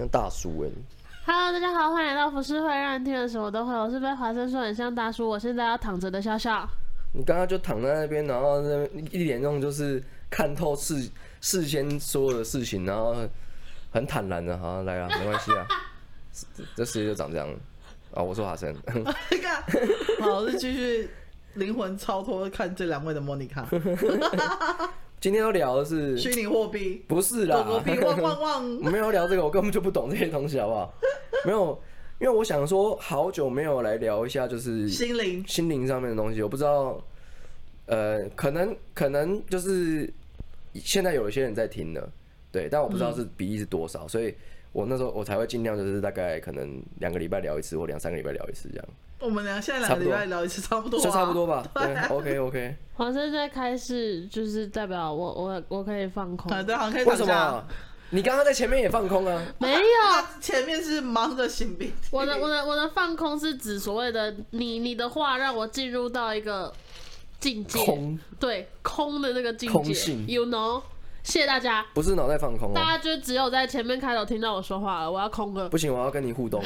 [0.00, 0.72] 像大叔哎、欸。
[1.26, 3.74] Hello，大家好，欢迎来到浮世会，让人听了什么都会。
[3.74, 6.66] 我是被华生说很像大叔，我现在要躺着的笑笑。
[7.12, 11.06] 你刚刚就躺在那边，然后那一脸那种就是看透事
[11.42, 13.14] 事先所有的事情，然后
[13.92, 15.66] 很坦然的，好来啊，没关系啊，
[16.56, 17.46] 这 这世界就长这样
[18.14, 18.22] 啊。
[18.22, 18.74] 我说华生，
[20.22, 21.10] 好，我是继续
[21.54, 23.68] 灵魂超脱看这两位的莫妮卡。
[25.20, 28.76] 今天要聊的是虚拟货币，不是啦，狗狗币汪汪汪。
[28.82, 30.94] 我没有聊这个，我根本就不懂这些东西，好不好？
[31.44, 31.78] 没有。
[32.18, 36.42] 因为我想说，好久没有来聊一下，就是心灵心灵上面的东西。
[36.42, 37.02] 我不知道，
[37.86, 40.12] 呃，可能可能就是
[40.74, 42.12] 现在有一些人在听了，
[42.52, 44.34] 对，但我不知道是比例是多少，嗯、所以
[44.72, 48.88] 我那时候我才会尽量就是大概可能两个礼拜聊一次，或两三个礼拜聊一次这样。
[49.20, 51.62] 我们俩现在两个礼拜聊一次差不多，就差不多吧。
[51.74, 52.76] 对，对，OK OK。
[52.94, 56.50] 黄生在开始，就是代表我我我可以放空。
[56.64, 57.04] 对，好，可以。
[57.04, 57.64] 为什么？
[58.12, 59.40] 你刚刚在前面也放空啊？
[59.58, 59.78] 没有，
[60.40, 61.94] 前面是忙着擤鼻涕。
[62.10, 66.72] 我的我的我的放空是指所谓的你你的话让我进入到一个
[67.38, 69.72] 境界，空对空的那个境界。
[69.72, 70.82] 空性，You know？
[71.30, 71.86] 谢谢大家。
[71.94, 75.10] 不是脑袋放空，大家就只有在前面开头听到我说话了。
[75.10, 75.68] 我要空了。
[75.68, 76.60] 不行，我要跟你互动。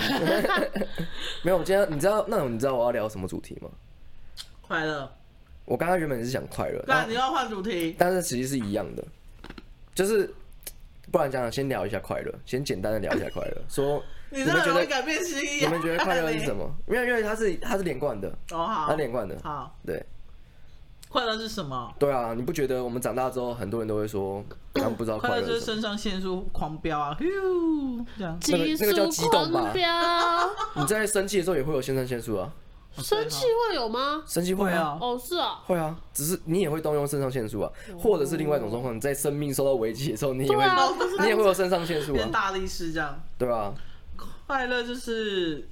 [1.45, 3.69] 没有，我今天你知道那种你知道我要聊什么主题吗？
[4.63, 5.09] 快乐。
[5.67, 9.05] 我刚刚原本是想快乐，那你要换主题，但是其实是一样的，
[9.95, 10.33] 就是。
[11.13, 13.63] 不然这样，先聊一下快乐，先简单的聊一下快乐。
[13.69, 15.61] 说你们觉得改变心意？
[15.61, 16.69] 你们觉得快乐是什么？
[16.89, 19.39] 因为因为它是它是连贯的哦，好，它连贯的。
[19.45, 20.03] 好，对。
[21.15, 21.95] 快乐是什么？
[21.97, 25.43] 对啊，你不觉得我们长大之后，很多人都会说他们不知道快乐。
[25.43, 28.37] 就是肾上腺素狂飙啊，呜，这样。
[28.49, 29.73] 那个那个叫激动吧？
[30.75, 32.51] 你在生气的时候也会有肾上腺素啊。
[32.99, 34.25] 生气会有吗？
[34.27, 40.65] 生气会啊，哦是啊，会啊，只是你也会动用肾上腺素啊，或者是另外一种状况，你在生命受到危机的时候，你也会，
[41.21, 43.73] 你也会有肾上腺素啊，变大力士这样，对吧？
[44.49, 45.69] 快乐就是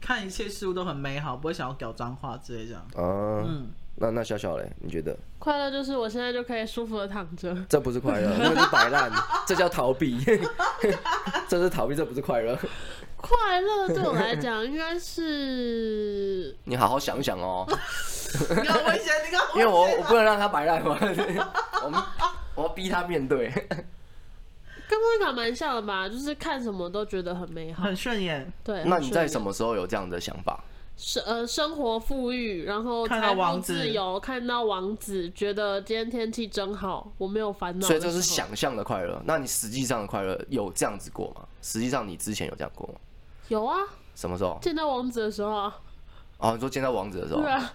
[0.00, 2.86] 看一切事物都很美好，不会想要讲脏话之类这样。
[2.96, 3.68] 嗯，
[3.98, 5.16] 那那小小嘞，你觉得？
[5.38, 9.10] 快乐就是我现在就可以舒服的躺着，这不是快乐，那是摆烂，
[9.46, 10.18] 这叫逃避，
[11.48, 12.58] 这是逃避，这不是快乐。
[13.16, 17.66] 快乐对我来讲应该是， 你好好想想哦。
[18.50, 19.14] 你危险，
[19.54, 20.98] 你因为我我不能让他摆烂嘛，
[21.82, 22.02] 我们
[22.54, 23.50] 我要逼他面对。
[24.88, 28.52] 跟莫妮卡蛮像的吧，就是看什么都觉得很美好，很顺眼。
[28.62, 30.62] 对，那你在什么时候有这样的想法？
[30.96, 37.86] 生呃生活富裕，然后财富自由，看到王子，觉得今天天气真好，我没有烦恼。
[37.86, 39.20] 所以这是想象的快乐。
[39.26, 41.42] 那你实际上的快乐有这样子过吗？
[41.60, 42.94] 实际上你之前有这样过吗？
[43.48, 43.76] 有啊。
[44.14, 44.58] 什么时候？
[44.62, 45.76] 见到王子的时候啊。
[46.38, 47.42] 哦，你说见到王子的时候。
[47.42, 47.72] 对啊。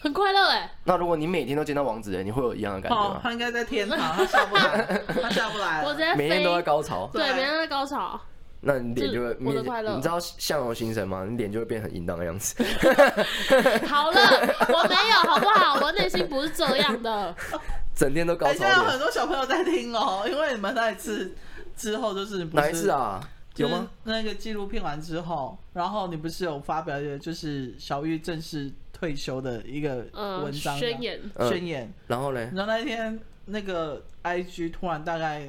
[0.00, 0.78] 很快乐哎。
[0.84, 3.18] 那如果你每天都见到王子，你会有一样的感觉吗？
[3.20, 5.82] 他应该在天堂，他下不来，他下不来。
[5.84, 7.10] 我直接每天都在高潮。
[7.12, 8.20] 对，每天都在高潮。
[8.60, 11.24] 那你脸就会，你你知道相由心生吗？
[11.28, 12.56] 你脸就会变很淫荡的样子。
[13.86, 14.20] 好了，
[14.68, 15.78] 我没有，好不好？
[15.80, 17.34] 我内心不是这样的。
[17.94, 18.52] 整天都高潮。
[18.52, 21.32] 现在有很多小朋友在听哦，因为你们那一次
[21.76, 23.20] 之后就是不是哪一次啊？
[23.54, 23.88] 有吗？
[24.04, 30.04] 那个纪录片完之后，然后你不是有发表一个就是小玉正式退休的一个
[30.42, 31.20] 文章宣言？
[31.48, 31.92] 宣言。
[32.08, 32.50] 然后嘞？
[32.54, 35.48] 然后那一天那个 IG 突然大概。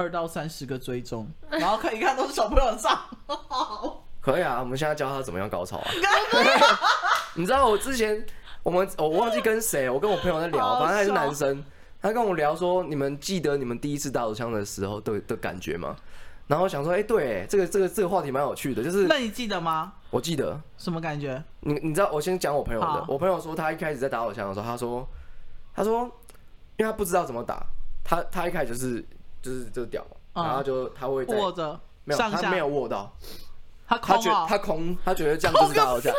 [0.00, 2.98] 二到三十个追踪，然后看一看都是小朋友上，
[4.20, 5.90] 可以啊，我们现在教他怎么样高潮啊。
[7.36, 8.24] 你知道我之前
[8.62, 11.62] 我们我忘记跟谁，我跟我朋友在聊，反正他是男生，
[12.00, 15.94] 他跟我聊说，你们记得你们第一次打手枪的时候的的感觉吗？
[16.46, 19.92] 然后想说，哎、欸，对，这个这个这个话题蛮有趣的，就是那你记得吗？
[20.10, 21.42] 我记得什么感觉？
[21.60, 25.08] 你你知道，我先讲我朋友的，我朋友说他一开始在打手枪的时候，他说
[25.74, 26.02] 他说，
[26.78, 27.64] 因为他不知道怎么打，
[28.02, 29.04] 他他一开始就是。
[29.42, 33.12] 就是就是屌，然后就他会握着，没有，他没有握到，
[33.88, 36.14] 他他觉他空，他觉得这样就是打手枪，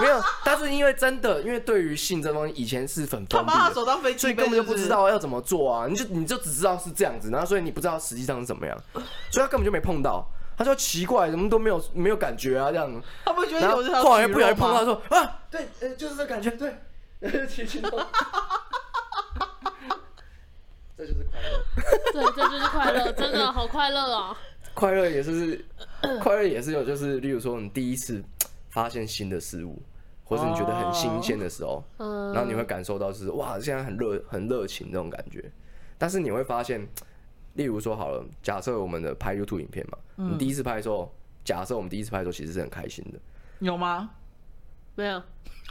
[0.00, 8.76] 没有，但是因为真的，因为对于性这东西以前是很封闭的，所以根本就不知道要怎么做啊，你就你就只知道是这样子，然后所以你不知道实际上是怎么样，
[9.30, 10.24] 所以他根本就没碰到，
[10.56, 18.06] 他说奇怪，怎么都没有没有感觉啊这样，他不觉得有这后来不小心碰到，说啊，对，呃，就是这感觉，对，轻轻的。
[22.12, 24.36] 对，这就是快乐，真的好快乐啊！
[24.74, 25.64] 快乐也是，
[26.20, 28.22] 快乐也是有，就是例如说，你第一次
[28.70, 29.80] 发现新的事物，
[30.24, 35.50] 或是你觉得很新鲜的时候，然后你会感受到是哇，现在很热，很热情这种感觉。
[35.96, 36.86] 但是你会发现，
[37.54, 41.14] 例如说好了，假设我们的拍 YouTube 影片嘛，你第一次拍的时候，
[41.44, 43.18] 假设我们第一次拍的时候其实是很开心的，
[43.60, 44.10] 有吗？
[44.94, 45.22] 没有。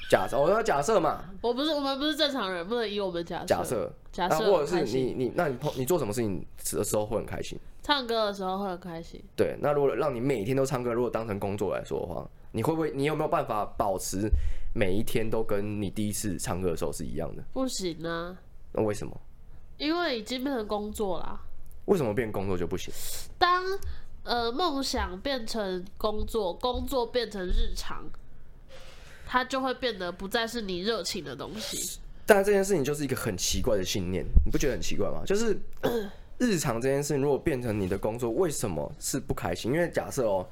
[0.09, 3.45] 假设我要假设嘛，我不是我们不是正常人，不能以我们假设。
[3.45, 7.57] 假设假设，或者是你你那你碰你做什么事情的时候会很开心？
[7.81, 9.23] 唱歌的时候会很开心。
[9.35, 12.91] 对，那如果让你每天都唱歌，如果当成工作来说的话，你会不会？
[12.91, 14.29] 你有没有办法保持
[14.75, 17.43] 每一天都跟你第一次唱歌的时候是一样的？
[17.53, 18.37] 不行啊。
[18.73, 19.19] 那为什么？
[19.77, 21.39] 因为已经变成工作啦。
[21.85, 22.93] 为什么变工作就不行？
[23.39, 23.63] 当
[24.23, 28.03] 呃梦想变成工作，工作变成日常。
[29.33, 31.99] 它就会变得不再是你热情的东西。
[32.23, 35.23] 但这件事情就是一个很奇怪的信念，你不觉得很奇怪吗？
[35.25, 35.59] 就是
[36.37, 39.73] 日常这件事情如果变成你的工作，为什么是不开心？
[39.73, 40.47] 因为假设哦，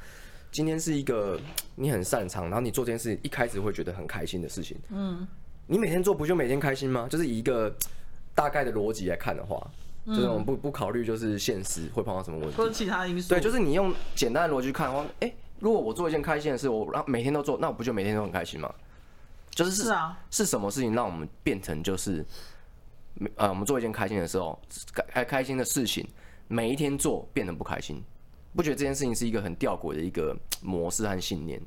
[0.52, 1.40] 今天是一个
[1.76, 5.28] 你很擅长，然后你做这件事情一开始会觉得很开心的事情，嗯，
[5.68, 7.08] 你每天做不就每天开心吗？
[7.08, 7.72] 就是以一个
[8.34, 9.64] 大概的逻辑来看的话，
[10.08, 13.30] 就是我们不不考虑就是现实会碰到什么问题，或者其他因素。
[13.30, 15.32] 对，就是你用简单的逻辑看的话，哎。
[15.62, 18.74] 如果我做一件开心的事，我让每天都做，那我不就每天都很开心吗？
[19.52, 22.26] 就是是啊，是什么事情让我们变成就是，
[23.36, 24.60] 呃，我们做一件开心的时候，
[25.08, 26.04] 开开心的事情，
[26.48, 28.04] 每一天做变得不开心，
[28.56, 31.62] 不觉得这件事情是一个很吊诡的一个模式和信念？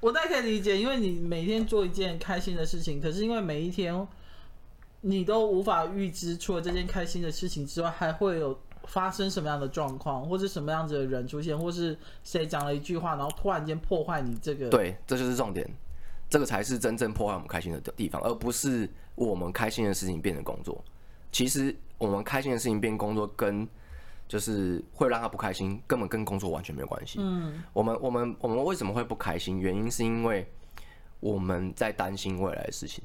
[0.00, 4.04] 我大概可以理解，因为你每天做一件开心的事情，可是因为每一天
[5.02, 8.58] 你都无法预知，除了这件开心的事情之外，还会有。
[8.88, 14.68] 发生什么样的状况，或是什么样子的人出现，或是谁讲了一句话，然后突然间破坏你这个？
[14.70, 15.68] 对，这就是重点，
[16.28, 20.82] 这个才是真正破坏我们开心的地方，而不是我们开心的事情变成工作。
[21.30, 23.68] 其实我们开心的事情变工作，跟
[24.26, 27.18] 就是会让他不开心，根本跟工作完全没有关系。
[27.20, 29.60] 嗯，我们我们我们为什么会不开心？
[29.60, 30.50] 原因是因为
[31.20, 33.04] 我们在担心未来的事情。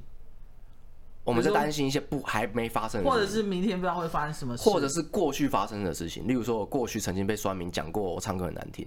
[1.23, 6.27] 我们在担心一些不还没发生的事情，或者是明天不知道会发生什么事，或者是过去发生的事情。
[6.27, 8.85] 例如说，我过去曾经被酸民讲过我唱歌很难听。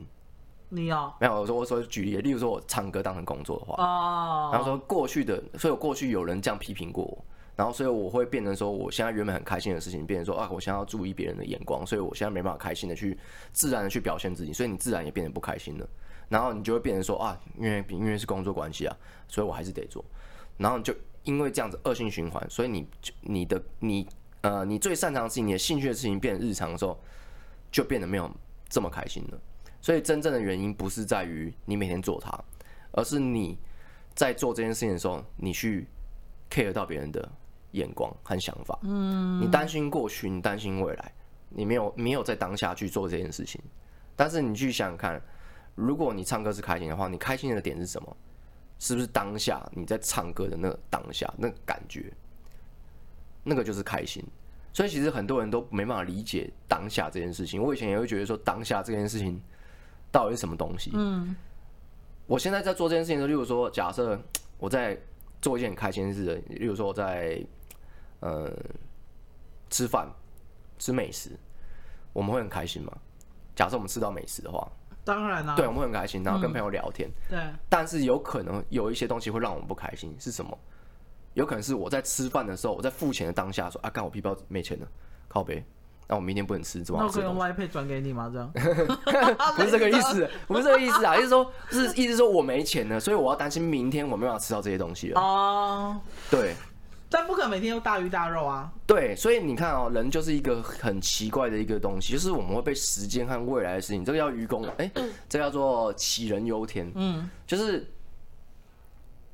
[0.69, 1.13] 你有？
[1.21, 7.25] 没有，我说我说举例，例如说我唱歌当成工作的话，哦，然后说过去的，所以我过去有人这样批评过我，
[7.55, 13.17] 然后所以我会变成说，我现在原本很开心的事情，变成说啊，我现在要注意别人的眼光，所以我现在没办法开心的去
[13.53, 15.89] 自然的去表现自己，所以你自然也变得不开心了。
[16.29, 18.97] 然后你就会变成说啊，因为因为是工作关系啊，
[19.29, 20.05] 所以我还是得做，
[20.59, 20.93] 然后你就。
[21.27, 22.89] 因为这样子恶性循环，所以你
[23.21, 24.09] 你的你
[24.41, 26.99] 呃你最擅长的事情，你的兴趣的事情变日常的时候，
[27.71, 28.31] 就变得没有
[28.69, 29.39] 这么开心了。
[29.83, 32.33] 所以真正的原因不是在于你每天做它，
[32.93, 33.59] 而是你
[34.15, 35.87] 在做这件事情的时候，你去
[36.49, 37.29] care 到别人的
[37.73, 38.79] 眼光和想法。
[38.83, 41.13] 嗯，你担心过去，你担心未来，
[41.51, 43.61] 你没有没有在当下去做这件事情。
[44.15, 45.21] 但是你去想想看，
[45.75, 48.17] 如果你唱歌是开心的话，你开心的点是什么？
[48.79, 52.13] 是不是当下你在唱歌的那个当下那个感觉，
[53.43, 54.23] 那个就是开心。
[54.73, 57.63] 所以其实很多人都没办法理解当下这件事情。
[57.63, 59.41] 我以前也会觉得说，当下这件事情
[60.13, 60.91] 到底是什么东西？
[60.93, 61.35] 嗯，
[62.27, 64.21] 我现在在做这件事情的时候，例如说，假设
[64.59, 64.99] 我在
[65.41, 67.43] 做一件很开心的事，例如说我在
[68.21, 68.55] 呃
[69.71, 70.07] 吃饭
[70.79, 71.31] 吃美食，
[72.13, 72.93] 我们会很开心吗？
[73.55, 74.71] 假设我们吃到美食的话。
[75.07, 77.09] 当然啦、啊，对，我们会很开心，然后跟朋友聊天。
[77.31, 80.59] 嗯、对，但是有可能有一些东西会让我们不开心，是什么？
[81.35, 84.87] 有可能是我在吃饭的时候，我在付钱的当下说：“啊，干我皮包没钱了，
[85.29, 85.65] 靠背，
[86.09, 88.29] 那我明天不能吃，怎么？”那我可以用 Y Pay 转给你吗？
[88.33, 88.51] 这样？
[89.55, 95.21] 不是这个意思， 不是这个意思啊，意思说，是意思说我没钱了，所以我要担心明天我没办法吃到这些东西了。
[95.21, 96.01] 哦，
[96.31, 96.55] 对。
[97.17, 98.71] 但不可能每天都大鱼大肉啊！
[98.87, 104.91] 对，所以你看哦，人就是一个很奇怪的一个东西，就是我们会被时间和未来的事情，这个叫愚公，哎，
[105.27, 106.93] 这个、叫做杞人忧天。
[106.95, 107.91] 嗯，就是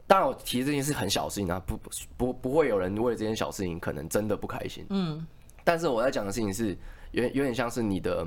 [0.07, 1.77] 当然我提这件事很小事情啊，不
[2.17, 4.87] 不不会有人为了这件小事情可能真的不开心。
[4.91, 5.27] 嗯，
[5.65, 6.79] 但是我在讲的事情是
[7.11, 8.25] 有有点像是你的，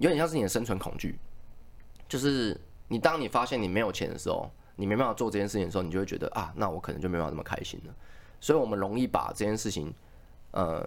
[0.00, 1.16] 有点像是你的生存恐惧，
[2.08, 7.94] 就是你当你发现你没有钱的时候，你没办法做这件事情的时候，你就会觉得啊，那我可能就没办法这么开心了。
[8.42, 9.94] 所以，我们容易把这件事情，
[10.50, 10.86] 呃，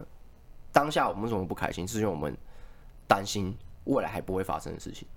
[0.73, 1.87] 当下我们为什么不开心？
[1.87, 2.35] 是因为我们
[3.07, 5.07] 担心未来还不会发生的事情。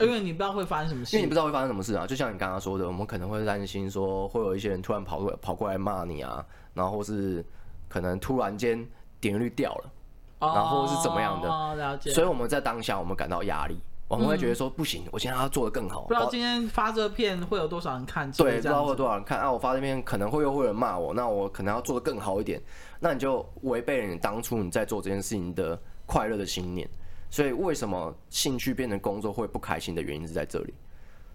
[0.00, 2.06] 因为你不知道会发生什么事，因为你不知道会发生什么事啊。
[2.06, 7.44] 就像你刚刚说的，我们可能会担心说，会有一些人突然跑过来跑过来骂你啊，然后是
[7.86, 8.78] 可能突然间
[9.20, 9.92] 点击率掉了，
[10.40, 11.98] 然后是怎么样的？
[12.10, 13.78] 所以我们在当下，我们感到压力。
[14.08, 16.02] 我们会觉得说不行，我现在要做的更好。
[16.02, 18.30] 不知道今天发这片会有多少人看？
[18.32, 19.50] 对，不知道会有多少人看啊！
[19.50, 22.62] 我发这片可能会又会有人骂我，那我可能要做的更好一点。
[23.00, 26.88] 那你就违背了你当初你在做这件事情的快乐的信念。
[27.30, 30.74] 所以为什么兴趣变成工作会不开心的原因是在这里。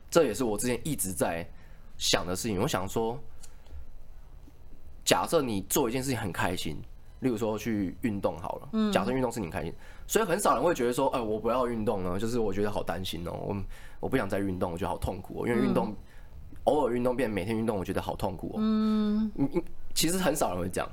[0.10, 1.46] 这也是我之前一直在
[1.98, 2.62] 想的事情。
[2.62, 3.20] 我想说，
[5.04, 6.82] 假设你做一件事情很开心。
[7.22, 9.74] 例如说去运动好了，假设运动是你开心，
[10.06, 13.58] 所以很少人会觉得说，哎，我不要运动了，就是我觉得好担心哦，我
[14.01, 15.96] 我不想再运动，我觉得好痛苦哦，因为运动，
[16.66, 18.56] 偶尔运动变每天运动，我觉得好痛苦哦。
[18.58, 19.32] 嗯，
[19.94, 20.90] 其实很少人会这样。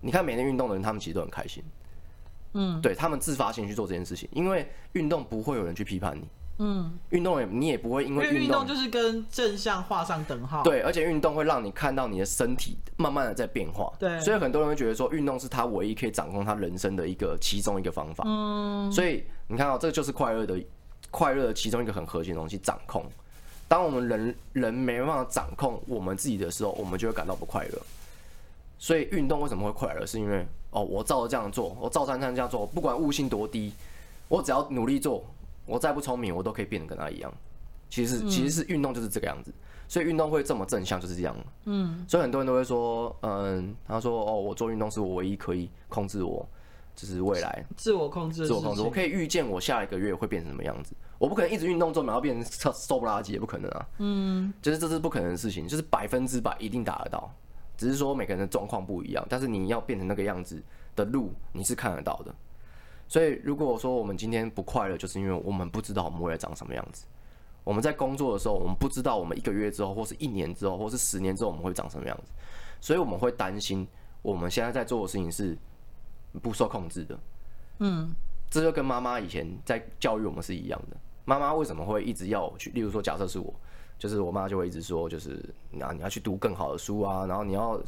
[0.00, 1.62] 你看每天运动的人，他们其实都很开心。
[2.54, 6.28] 嗯，对，他们自发性去做这件事情，因为运动不会有人去批判你。
[6.58, 10.62] 嗯，运动也你也不会因为运动，动就是跟正向画上等号。
[10.62, 13.92] 对，而且运动会让你看到你的身体慢慢的在变化。
[13.98, 18.22] 对，所以很多人会觉得说，运动是他唯一可以掌控他人生的一个其中一个方法。
[18.26, 20.62] 嗯，所以你看到这个就是快乐的
[21.10, 23.04] 快乐的其中一个很核心的东西，掌控。
[23.66, 27.78] 当我们人人没办法掌控我们自己的时候，我们就会感到不快乐。
[28.78, 30.04] 所以运动为什么会快乐？
[30.04, 33.72] 是因为哦，我照着这样做，我照三餐这样做，不管悟性多低，
[34.28, 35.24] 我只要努力做。
[35.72, 37.32] 我再不聪明，我都可以变得跟他一样。
[37.88, 39.52] 其实，其实是运动就是这个样子，
[39.86, 41.36] 所以运动会这么正向就是这样。
[41.64, 46.46] 嗯，所以很多人都会说，嗯，他说哦，我做运动是我唯一可以控制我，
[46.96, 50.94] 就是未来自我控制，自我控制，我可以预见我下一个月会变成什么样子。
[51.18, 53.88] 我不可能一直运动做，然后变成瘦不拉几，也不可能啊。
[53.98, 57.30] 嗯，就是这是不可能的事情，就是百分之百一定达得到，
[57.76, 59.24] 只是说每个人的状况不一样。
[59.28, 60.62] 但是你要变成那个样子
[60.96, 62.34] 的路，你是看得到的。
[63.12, 67.04] 所以，如果说我们今天不快乐，就是因为我们不知道我们未来长什么样子。
[67.62, 72.32] 我们在工作的时候，我们不知道我们一个月之后，或是一年之后，或是十年之后，我们会长什么样子。
[72.80, 73.86] 所以，我们会担心
[74.22, 75.54] 我们现在在做的事情是
[76.40, 77.18] 不受控制的。
[77.80, 78.14] 嗯，
[78.50, 80.96] 这就跟妈妈以前在教育我们是一样的。
[81.26, 82.70] 妈妈为什么会一直要我去？
[82.70, 83.54] 例如说，假设是我，
[83.98, 85.38] 就是我妈就会一直说，就是
[85.70, 87.78] 那你要去读更好的书啊，然后你要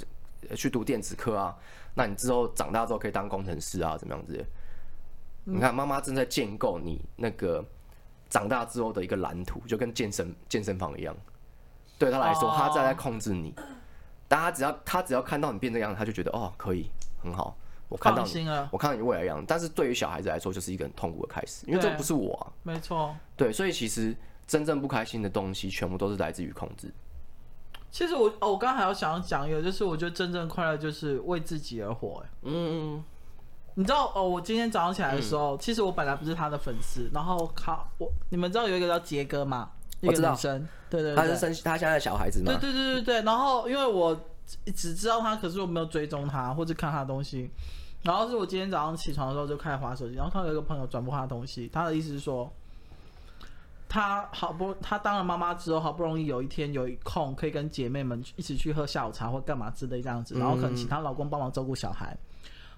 [0.54, 1.56] 去读电子科啊，
[1.94, 4.44] 那你之后长大之后可以当工程师啊，怎么样子？
[5.44, 7.64] 你看，妈妈正在建构你那个
[8.28, 11.14] 长大之后的一个蓝图，就跟健身健身房一样。
[11.98, 13.54] 对他来说，他在在控制你。
[14.26, 16.90] 但他只要他只要看到你变这样，他就觉得哦，可以
[17.22, 17.56] 很好。
[17.90, 19.44] 我看到你，我看到你未来样子。
[19.46, 22.50] 但是对于小孩子来说，就是一个很痛苦的开始，因为这不是我啊。
[22.62, 23.14] 没错。
[23.36, 26.90] 对，所以其实真正不开心的东西，全部都是来自于控制。
[27.90, 32.24] 其实我哦，我刚刚还要想要讲一个，就是我觉得真正快乐就是为自己而活。
[32.24, 33.04] 哎，嗯嗯。
[33.74, 39.70] 你知道哦，我今天早上起来的时候，嗯、其实我本来不是他的粉丝，然后靠我，你们知道有一个叫杰哥吗？
[40.00, 42.52] 一个女生，对对对，他是生他现在的小孩子吗？
[42.52, 43.22] 对对对对对。
[43.22, 44.14] 然后因为我
[44.74, 47.50] 只知道他，可是我没有追踪他或者看他的东西。
[48.02, 52.52] 然后是我今天早上起床的时候就开始划手机，然后看到有一个朋友转播他的东西，他的意思是说，
[53.88, 62.14] 他好不他当了妈妈之后，好不容易有一天有一空可以跟姐妹们一起去喝下午茶或干嘛之类这样子，然后可能请她老公帮忙照顾小孩。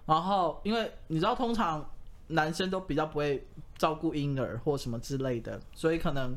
[0.07, 1.85] 然后，因为你知道，通常
[2.29, 3.47] 男生都比较不会
[3.77, 6.37] 照顾婴儿或什么之类的，所以可能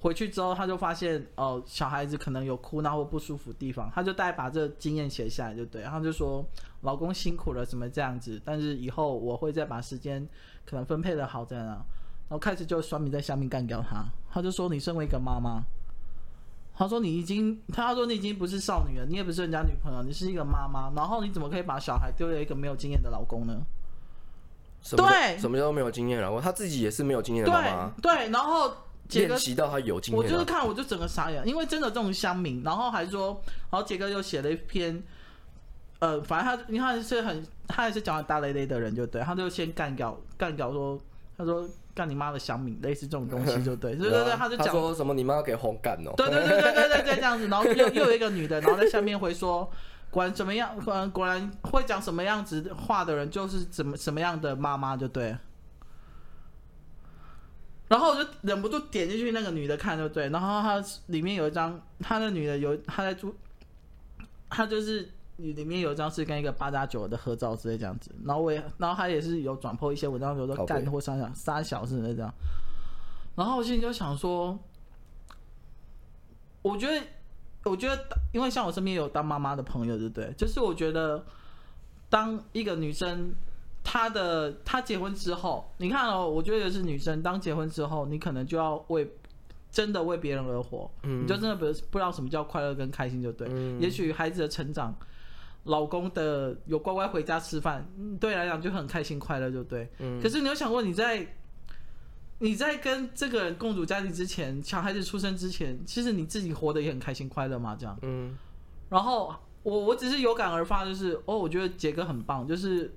[0.00, 5.82] 回去之后，他就发现哦，小孩子可能有哭闹或不舒服地方，他就带把这经验写下来，就对。
[5.82, 6.44] 然后就说
[6.82, 8.40] 老公辛苦了，怎么这样子？
[8.44, 10.26] 但是以后我会再把时间
[10.64, 11.84] 可能分配的好在哪。
[12.28, 15.64] 然后开始就酸米在下面干掉他，他就说你身为一个妈妈。
[16.80, 20.90] 他说：“你已经，他说你已经不是少女了，你也不是人家女朋友，你是一个妈妈。
[20.96, 23.60] 然后你怎么可以把小孩丢给一个没有经验的老公呢？
[24.96, 26.40] 对，什么叫没有经验的老公？
[26.40, 27.92] 他自己也是没有经验的妈妈。
[28.00, 28.72] 对，然后
[29.10, 30.24] 练习到他有经验。
[30.24, 33.38] 我就是看，我就整个傻眼，因为真的这种乡民，然后还说，
[33.70, 35.02] 然后杰哥又写了一篇，
[35.98, 40.98] 呃，反正他，你看是很，他也是讲大雷雷的人，就对，他就先干掉，干掉说，
[41.36, 41.68] 他说。”
[42.00, 49.70] 干你妈的小米，类似这种东西 就对，对对对，他就讲说什么你妈给红干哦，对对对对对对对这样子， 然后又又有一个女的，然后在下面回说，
[50.10, 55.36] 果然怎么样，果然果然会讲什么样子话的人就是怎么什么样的妈妈就对，
[57.88, 63.36] 然后我就忍不住点进去那个女的看就对，然后她里面有一张，她那女的有她在住，
[64.48, 65.10] 她就是。
[65.40, 72.32] 你里面有一张是跟一个八加九的合照之类这样子，然后我也，然后他也是有转 po 一些文章，比如说干或三小三小之类这样，
[73.36, 74.58] 然后我心里就想说，
[76.62, 77.02] 我觉得，
[77.64, 80.32] 我觉得，因为像我身边有当妈妈的朋友，对不对？
[80.36, 81.24] 就是我觉得，
[82.08, 83.32] 当一个女生，
[83.82, 89.10] 她的她结婚之后，你看哦，我觉得是女生当结婚之后，你可能就要为
[89.70, 94.94] 真的为别人而活，嗯，你就真的不不知道什么叫快乐跟开心，就对，嗯，也许孩子的成长。
[95.64, 97.86] 老公的有乖乖回家吃饭，
[98.18, 99.88] 对来讲就很开心快乐，就对。
[99.98, 100.20] 嗯。
[100.20, 101.26] 可是你有想过，你在
[102.38, 107.76] 你在跟这个人共组家庭之前，小孩子出生之前，其实你自己活得也很开心快乐吗？
[107.78, 107.98] 这样。
[108.02, 108.36] 嗯。
[108.88, 112.92] 然后我我只是有感而发，就是哦，我觉得杰哥很棒，就是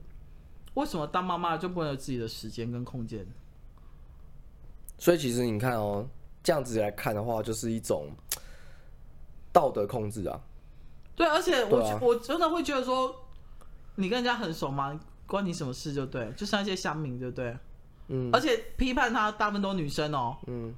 [0.75, 3.25] 为什么当妈妈就不能有自己的时间跟空间？
[4.97, 6.07] 所以其实你看哦，
[6.41, 8.07] 这样子来看的话，就是一种
[9.51, 10.39] 道德控制啊。
[11.15, 13.15] 对，而且我、啊、我真的会觉得说，
[13.95, 14.99] 你跟人家很熟吗？
[15.25, 15.93] 关你什么事？
[15.93, 17.55] 就对，就像一些乡民，就对。
[18.07, 18.29] 嗯。
[18.33, 20.37] 而且批判他大部分都女生哦。
[20.47, 20.73] 嗯。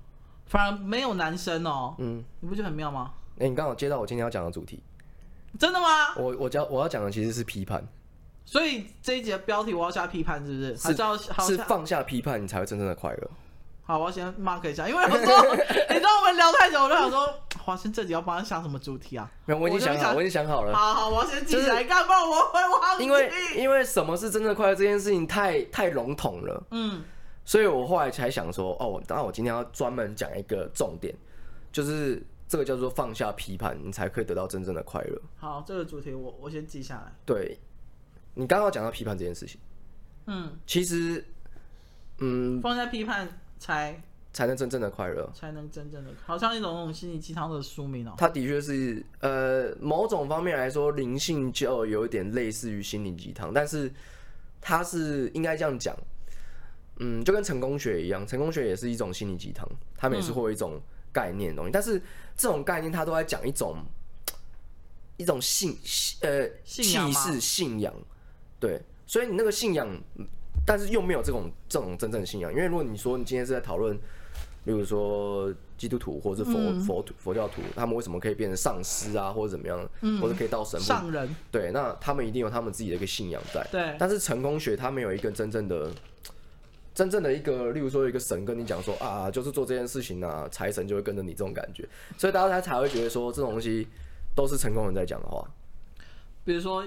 [0.45, 1.95] 反而没有男生哦。
[1.97, 2.23] 嗯。
[2.39, 3.13] 你不觉得很妙吗？
[3.37, 4.81] 哎、欸，你刚好接到我今天要讲的主题。
[5.57, 6.15] 真的吗？
[6.17, 7.85] 我我讲我要讲的其实是批判。
[8.45, 10.77] 所以这一集的标题我要下批判，是不是？
[10.77, 13.31] 是要是放下批判，你才会真正的快乐。
[13.87, 17.31] 好，我要先 mark 一下，因为有时候你知道我们聊太久，我就想说，
[17.63, 19.31] 华生这集要帮他想什么主题啊？
[19.45, 20.73] 没有，我已经想好，我，我已经想好了。
[20.75, 22.15] 好好，我要先记起来干嘛？
[22.25, 23.03] 我会忘记。
[23.03, 27.03] 因为因为什么是真正的快乐这件事情太太笼统了，嗯，
[27.45, 31.15] 所以我后来才想说，哦，当然我今天要专门讲一个重点，
[31.71, 35.21] 就是这个叫做放下批判，你才可以得到真正的快乐。
[35.37, 37.13] 好，这个主题我我先记下来。
[37.23, 37.59] 对，
[38.33, 39.61] 你刚刚讲到批判这件事情，
[40.25, 41.23] 嗯，其实，
[42.17, 43.41] 嗯，放下批判。
[43.57, 44.01] 才
[44.33, 48.13] 才能真正的快乐，才能真正的，好像一种那种心灵鸡汤的书名哦。
[48.17, 53.89] 它的确是，呃，某种方面来说，灵性就有一点类似于心灵鸡汤，但是
[54.59, 55.97] 它是应该这样讲，
[56.99, 60.81] 嗯，就跟成功学一样，成功学也是一种心灵鸡汤，他们也是会有一种
[61.13, 62.01] 概念的东西，嗯、但是
[62.35, 63.77] 这种概念它都在讲一种
[65.15, 65.77] 一种信，
[66.19, 67.93] 呃，气势信仰，
[68.59, 69.87] 对，所以你那个信仰。
[70.65, 73.95] 但是又没有这种这种真正的信仰，因为如果你说你今天是在讨论，
[74.65, 81.35] 例如说基督徒或者佛、嗯、佛佛教徒，他们为什么可以变成上师啊，或者怎么样，嗯、或者可以到神上人？
[81.51, 83.67] 对，那他们一定有他们自己的一个信仰在。
[83.71, 83.95] 对。
[83.99, 85.91] 但是成功学他没有一个真正的
[86.95, 93.87] 真正的一个，例如说有一个神跟你讲说啊，就是做这件事情啊，财神就会跟着你这种感觉，所以大家才会觉得说这种东西
[94.35, 95.47] 都是成功人在讲的话。
[96.43, 96.83] 比如说。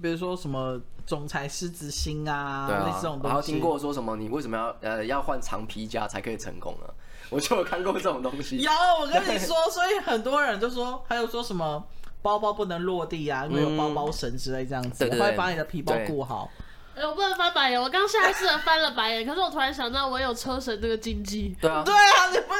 [0.00, 3.26] 比如说什么总裁狮子心啊，对啊，类似这种东西。
[3.28, 6.86] 然后听过说什么你为什么要呃要换长皮夹才可以成功呢？
[7.30, 8.58] 我就有看过这种东西。
[8.58, 11.84] 有，我跟你说，所以很多人就说，还有说什么
[12.22, 16.48] 包包不能落地啊，因为有包包绳之类这样子，嗯、对对对，会把你的皮包顾好。
[16.94, 21.56] 哎、欸，我不能翻白眼，我刚下意识的翻了白眼， 可是我突然想到，我有车神这个禁忌。
[21.60, 22.54] 对啊，对啊，你不，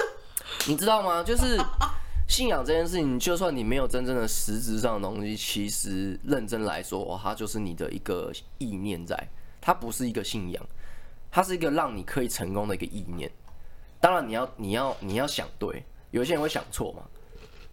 [0.71, 1.23] 你知道吗？
[1.23, 1.56] 就是。
[2.28, 9.16] 信仰这件事情，就算你没有真正的实质上的东西，其实认真来说，哦，它就是你的一个意念在，
[9.61, 10.66] 它不是一个信仰，
[11.30, 13.30] 它是一个让你可以成功的一个意念。
[14.00, 17.04] 当然，你要你要你要想对，有一些人会想错嘛，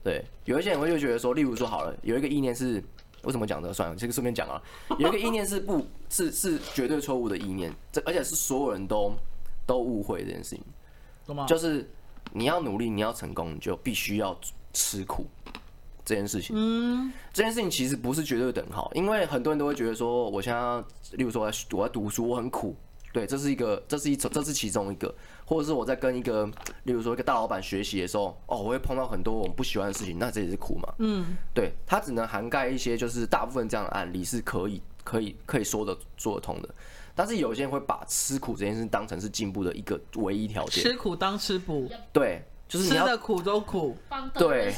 [0.04, 2.82] 对，有一些人会就觉得说，例如说好了，有一个意念是
[3.24, 4.62] 为什么讲这个算了，这个顺便讲啊，
[5.00, 9.14] 有一个意念是不是是绝对错误的意念，这而且是所有人都
[9.66, 10.64] 都误会这件事情，
[11.26, 11.48] 懂吗？
[11.48, 11.90] 就是。
[12.34, 14.38] 你要努力，你要成功，你就必须要
[14.74, 15.26] 吃苦。
[16.06, 22.76] 这件事情，嗯，这件事情其实不是绝对等号，因为很多人都会觉得说，我现在，例如说我在我在读书，我很苦，
[23.14, 25.16] 对，这是一个，这是一种，这是其中一个，
[25.46, 26.46] 或者是我在跟一个，
[26.84, 36.76] 例如说一个大老板学习的时候，哦，我会碰到很多我不喜欢的事情，那这也是苦嘛，嗯，对，它只能涵盖一些，就是大部分这样的案例是可以，可以，可以说得说得通的。
[37.16, 40.84] 但是有些人会把吃苦这件事当成是进步的一个唯一条件。
[40.84, 43.96] 吃苦当吃补，对，就是你要吃的苦都苦，
[44.34, 44.74] 对，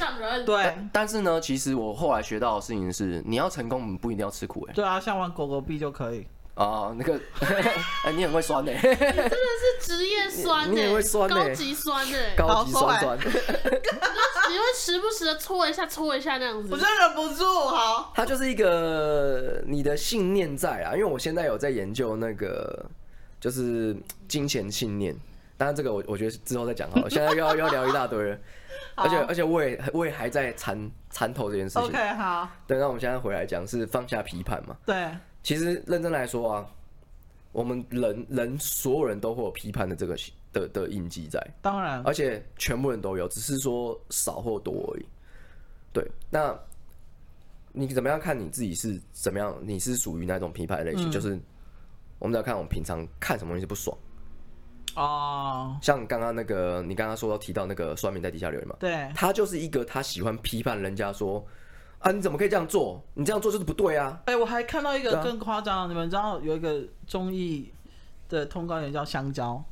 [0.45, 0.77] 对。
[0.91, 4.73] 但是呢，其实我后来学到的事情是，你要成功，你不一定要吃苦，哎。
[4.73, 6.27] 对啊，像玩狗狗币就可以。
[6.55, 7.19] 哦，那个，
[8.05, 13.17] 哎，你很会酸呢，真的是职业酸，你很会酸，高级酸呢，高级酸酸。
[13.19, 17.43] 你会时不时的搓一下，搓一下那样子，我真忍不住。
[17.67, 22.85] 好，它就是一个你的信念在啊，因为我现在有在研究那个，
[23.39, 23.93] 就是
[24.27, 25.13] 金钱信念。
[25.57, 28.37] 当然这个我我觉得之后再讲好了，现在又要又要聊一大堆了，
[28.95, 31.89] 而且而且我也我也还在参参透这件事情。
[31.89, 32.47] OK，好。
[32.65, 34.77] 对，那我们现在回来讲是放下批判嘛？
[34.85, 35.09] 对。
[35.45, 36.67] 其实认真来说啊，
[37.51, 40.17] 我们人人所有人都会有批判的这个
[40.51, 45.05] 的的印记在，当然，而且全部人都有，只是说少或多而已。
[45.93, 46.59] 对，那
[47.73, 49.55] 你怎么样看你自己是怎么样？
[49.61, 51.07] 你是属于哪种批判类型？
[51.07, 51.39] 嗯、就是
[52.17, 53.95] 我们要看我们平常看什么东西不爽
[54.95, 61.45] 哦，像刚刚那个你刚刚说到提到那个酸民在底下留言嘛，对，他就是一个他喜欢批判人家说。
[62.05, 62.11] 啊！
[62.11, 63.01] 你怎么可以这样做？
[63.15, 64.21] 你这样做就是不对啊！
[64.25, 67.73] 哎、欸，我还看到一个更夸张，啊、你们知道有一个综艺
[68.29, 69.63] 的通告员叫香蕉，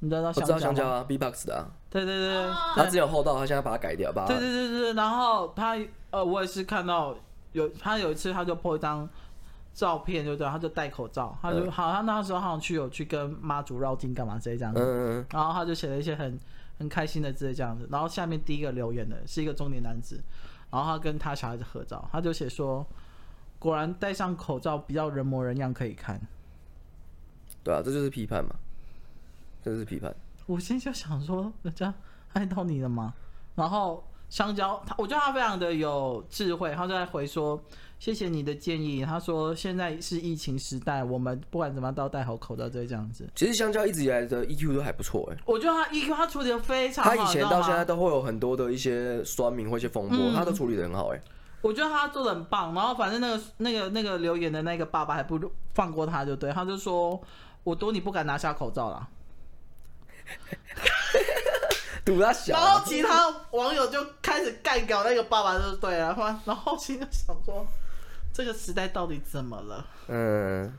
[0.00, 0.42] 你知道香蕉吗？
[0.42, 1.70] 我知道香蕉啊，B-box 的啊。
[1.88, 4.24] 对对对，他只有厚道，他现在把它改掉吧。
[4.26, 5.78] 对对对对，然后他
[6.10, 7.16] 呃，我也是看到
[7.52, 9.08] 有他有一次他就 po 一张
[9.72, 16.36] 照片，就对，他就戴口罩，他就、嗯、好他那时候好像去有去跟妈祖绕境干嘛之类这样子，嗯嗯，然后他就写了一些很
[16.80, 20.20] 很开心的字这样子，然后下面第一个留言的是一个中年男子。
[20.74, 22.84] 然后他跟他小孩子合照，他就写说
[23.60, 26.20] ：“果然戴上口罩比较人模人样，可以看。”
[27.62, 28.50] 对啊，这就是批判嘛，
[29.62, 30.12] 这就是批判。
[30.46, 31.94] 我心就想说，人家
[32.32, 33.14] 爱到你了吗？
[33.54, 37.62] 然后香蕉，他我觉得他非常的有智慧，他就在回说。
[38.04, 39.02] 谢谢你的建议。
[39.02, 43.26] 他说现在是疫情时代，我们不管怎么样都要戴好口罩，这样子。
[43.34, 45.38] 其实香蕉一直以来的 EQ 都还不错哎。
[45.46, 47.16] 我觉得他 EQ 他处理的非常好。
[47.16, 51.20] 他以前到现在都会有很多的一些酸民或一些风波，嗯、他都处理的很好哎。
[51.62, 52.74] 我觉得他做的很棒。
[52.74, 55.40] 然后反正那个那个那个留言的那个爸爸还不
[55.72, 57.18] 放过他，就对，他就说
[57.62, 59.08] 我赌你不敢拿下口罩啦。
[62.04, 62.52] 赌他小。
[62.52, 66.14] 然后其他网友就开始干掉那个爸爸，就对了。
[66.44, 67.66] 然后心就想说。
[68.34, 69.86] 这个时代到底怎么了？
[70.08, 70.76] 嗯，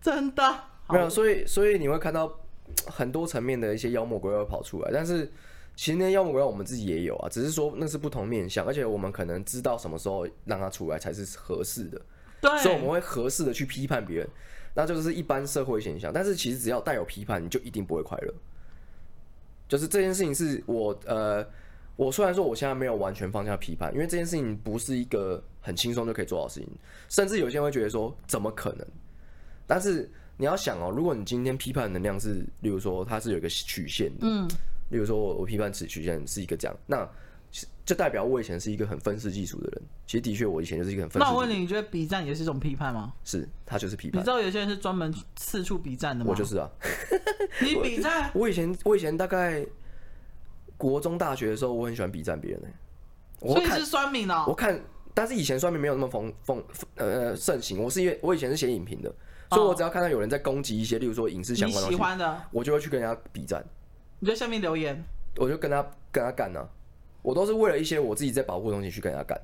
[0.00, 0.42] 真的
[0.88, 2.40] 没有，所以所以你会看到
[2.86, 5.30] 很多层面的一些妖魔鬼怪跑出来，但是
[5.74, 12.00] 其实那些妖魔鬼怪我们自己也有啊，只是说那是不同面相，而且我们可能知道什么时候让它出来才是合适的，
[12.40, 14.28] 对，所以我们会合适的去批判别人，
[14.74, 16.10] 那就是一般社会现象。
[16.10, 18.32] 但是其实只要带有批判，你就一定不会快乐。
[19.68, 21.46] 就是这件事情是我呃。
[21.96, 26.68] 我虽然说我现在没有完全放下批判，因为这件事情不是一个很轻松就可以做到的事情，
[27.08, 28.86] 甚至有些人会觉得说怎么可能？
[29.66, 34.46] 但是你要想哦，如果你今天批判的能量是，例如说它是有一个曲线的，嗯，
[34.90, 37.08] 例如说我我批判此曲线是一个这样，那
[37.84, 39.82] 就代表我以前是一个很分世技术的人。
[40.06, 41.28] 其实的确我以前就是一个很分世。
[41.28, 43.12] 那我问你，你觉得比战也是一种批判吗？
[43.24, 44.20] 是，他就是批判。
[44.20, 46.30] 你知道有些人是专门四处比战的吗？
[46.30, 46.70] 我就是啊。
[47.60, 48.30] 你比战？
[48.34, 49.66] 我以前我以前大概。
[50.78, 52.68] 国中、大学的时候，我很喜欢比战别人呢。
[53.40, 54.44] 所以是酸民哦。
[54.46, 54.78] 我看，
[55.16, 56.62] 但是以前算命没有那么风风
[56.96, 57.82] 呃盛行。
[57.82, 59.10] 我是因为我以前是写影评的，
[59.48, 63.64] 所以我只要看到有人在攻击一些，例如说影视相关的喜欢的，我就会去跟人家比战。
[64.18, 65.02] 你在下面留言，
[65.36, 66.68] 我就跟他跟他干呢。
[67.22, 69.40] 我都是为了一些我自己在保护的东西去跟人家干。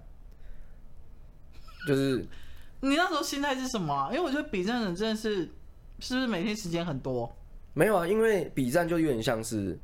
[1.88, 2.18] 就是
[2.82, 4.11] 你那时候心态是什么啊？
[4.12, 5.48] 因为我觉得比战的人真的是，
[6.00, 7.35] 是不是每天时间很多？
[7.72, 9.78] 没有啊，因为比战就有点像是。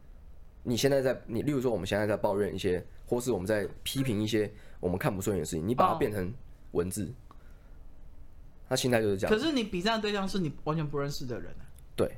[0.65, 6.33] 你现在在你，例如说我们现在在抱怨一些，或是我们在批评一些我们看不顺眼的事情，你把它变成
[6.73, 7.13] 文字，
[8.69, 9.37] 他心态就是这样。
[9.37, 11.55] 可是你比赛的对象是你完全不认识的人。
[11.97, 12.17] 对，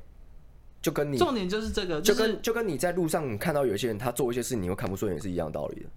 [0.81, 5.89] 就跟你重点就是这个，就跟就跟你在路上看到有些人他做一些事情，你会看不顺眼是一样的道理的。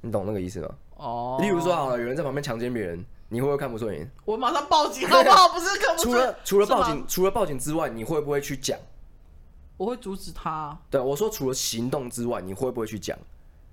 [0.00, 0.74] 你懂那个意思吗？
[0.96, 1.38] 哦。
[1.40, 4.08] 例如说好了，有人在旁边强奸别人，你会不会看不顺眼？
[4.24, 5.48] 我马上报警好不好？
[5.48, 6.14] 不是看不顺。
[6.14, 8.78] 除了除了报警，除了报警之外，你会不会去讲？
[9.76, 10.78] 我会阻止他。
[10.88, 13.18] 对，我说除了行动之外，你会不会去讲？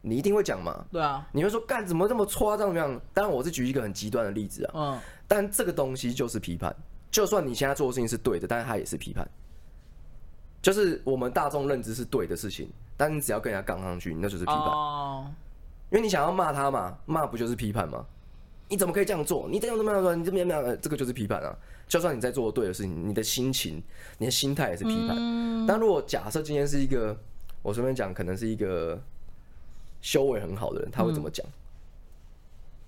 [0.05, 0.85] 你一定会讲嘛？
[0.91, 1.27] 对啊。
[1.31, 2.67] 你会说干怎么这么夸张？
[2.67, 3.01] 怎么样？
[3.13, 4.71] 当然，我是举一个很极端的例子啊。
[4.75, 4.99] 嗯。
[5.27, 6.75] 但这个东西就是批判，
[7.09, 9.27] 就算你现在做的事情是对的，但是它也是批判。
[10.61, 14.57] 就是我们大众认知是对的事情，但你只要跟人家杠上去，那就是批判。
[14.57, 15.31] 哦。
[15.89, 18.05] 因为你想要骂他嘛，骂不就是批判吗？
[18.69, 19.47] 你怎么可以这样做？
[19.49, 20.19] 你这样怎么样？
[20.19, 20.77] 你这么样？
[20.81, 21.55] 这个就是批判啊。
[21.87, 23.83] 就算你在做对的事情，你的心情、
[24.17, 25.15] 你的心态也是批判。
[25.19, 27.15] 嗯、但如果假设今天是一个，
[27.61, 28.99] 我随便讲，可能是一个
[30.03, 31.43] 修为很好的人，他会怎么讲？
[31.47, 31.51] 嗯、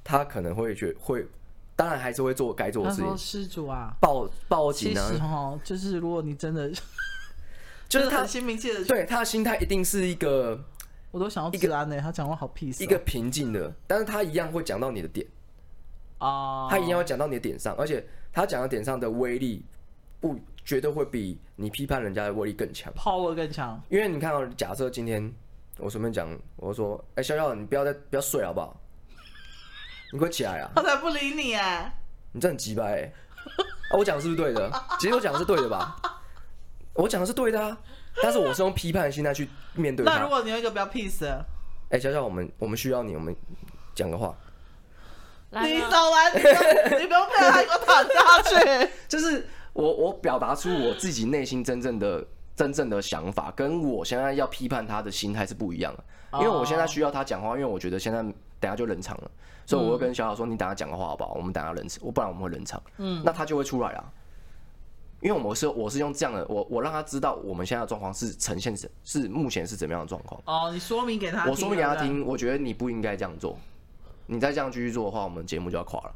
[0.03, 1.25] 他可能会觉会，
[1.75, 3.17] 当然还是会做该做的事情。
[3.17, 5.07] 施主啊，报报警啊！
[5.09, 6.69] 其实齁，就是如果你真的，
[7.89, 10.63] 就是他心明气的，对他的心态一定是一个，
[11.09, 11.99] 我都想要治安呢。
[11.99, 15.25] 他讲话好 peace，一个平静的，但是他一样会讲到你的点
[16.19, 18.05] 啊，他一样会讲到你的点上，而且。
[18.35, 19.63] 他讲到点上的威力，
[20.19, 23.81] 不绝对会比你批判人家的威力更强，power 更强。
[23.87, 25.33] 因为你看哦，假设今天
[25.77, 28.79] 我随便讲，我说，哎、欸，小小，你不要再不要睡好不好？
[30.13, 30.71] 你快起来啊！
[30.75, 31.91] 他才不理你哎！
[32.31, 33.13] 你这很鸡掰哎！
[33.91, 34.71] 啊，我讲的是不是对的？
[34.99, 35.95] 其实我讲的是对的吧？
[36.93, 37.77] 我讲的是对的啊，
[38.23, 40.13] 但是我是用批判的心态去面对他。
[40.13, 41.27] 那如果你有一个比较 peace，
[41.89, 43.35] 哎、欸，小小，我们我们需要你，我们
[43.93, 44.33] 讲个话。
[45.51, 48.89] 你走完，你不用陪他，给我躺下去。
[49.07, 56.03] 就是我，我表达出我自己内心真正的、真正的想法，跟我现在要批判他的心态是不一样的。
[56.39, 58.21] 因为我现在需要他讲话，因为我觉得现在
[58.59, 59.31] 等下就冷场了，
[59.65, 61.33] 所以我会跟小小说：“你等下讲个话好不好？
[61.35, 64.13] 我们等下冷场，我不然我们会冷场。”嗯，那他就会出来了。
[65.21, 70.41] 因为我们是，我是用这样的，我我让他知道我们现在的状况是呈现是是目前是怎么样的状况。
[70.45, 72.25] 哦，你说明给他，我说明给他听。
[72.25, 73.57] 我觉得你不应该这样做。
[74.27, 76.15] 你再这样继续做的话，我们节目就要垮了。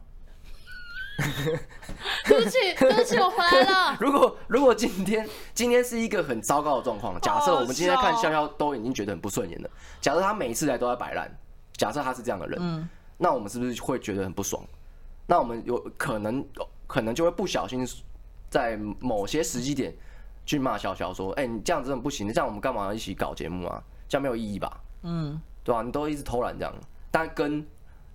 [2.26, 3.98] 对不起，对不起，我回来了。
[4.02, 11.30] 如果如果今天今天是一个很糟糕的状况，假设我们今天看笑笑都已经觉得很不顺眼了，假设他每一次来都在摆烂，
[11.74, 14.64] 假设他是这样的人，嗯，那我们是不是会觉得很不爽？
[15.28, 16.44] 那我们有可能
[16.88, 17.88] 可能就会不小心
[18.50, 19.94] 在某些时机点
[20.46, 23.82] 去骂笑笑说：“哎，你这样真的不行，这样我们干嘛要一起搞节目啊？
[24.08, 25.84] 这样没有意义吧？”嗯，对吧？
[25.84, 26.74] 你都一直偷懒这样，
[27.12, 27.64] 但跟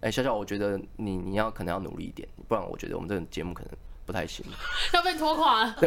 [0.05, 3.71] 哎，小小，我觉得你你要可能要努力一点，不然我觉得我们这个节目可能
[4.05, 4.45] 不太行，
[4.93, 5.75] 要被拖垮了。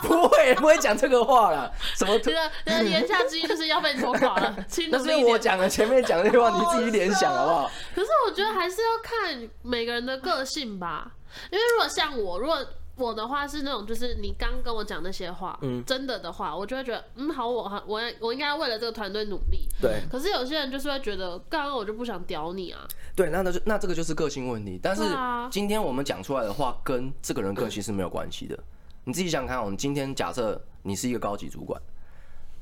[0.00, 1.70] 不会不会讲这个话了。
[1.94, 2.18] 什么？
[2.20, 4.56] 这个言下之意就是要被拖垮了。
[4.90, 7.70] 那是我讲的，前面讲的那句话，你自己联想好不好？
[7.94, 11.12] 可是我觉得还是要看每个人的个性吧。
[11.50, 12.64] 因为如果像我，如果
[12.96, 19.66] 我的话是那种，就是你刚跟我讲那些话，嗯，真的的话，我就会觉得，嗯，好，我好，我我应该为了这个团队努力。
[19.80, 20.02] 对。
[20.10, 22.86] 可是有些人就是会觉得，刚刚我就不想屌你啊。
[23.16, 24.78] 对，那那就那这个就是个性问题。
[24.82, 25.02] 但是
[25.50, 28.58] 今天我们讲出来的话，跟这个人个性是没有关系的。
[29.04, 31.80] 你自己想想看，我们今天假设你是一个高级主管，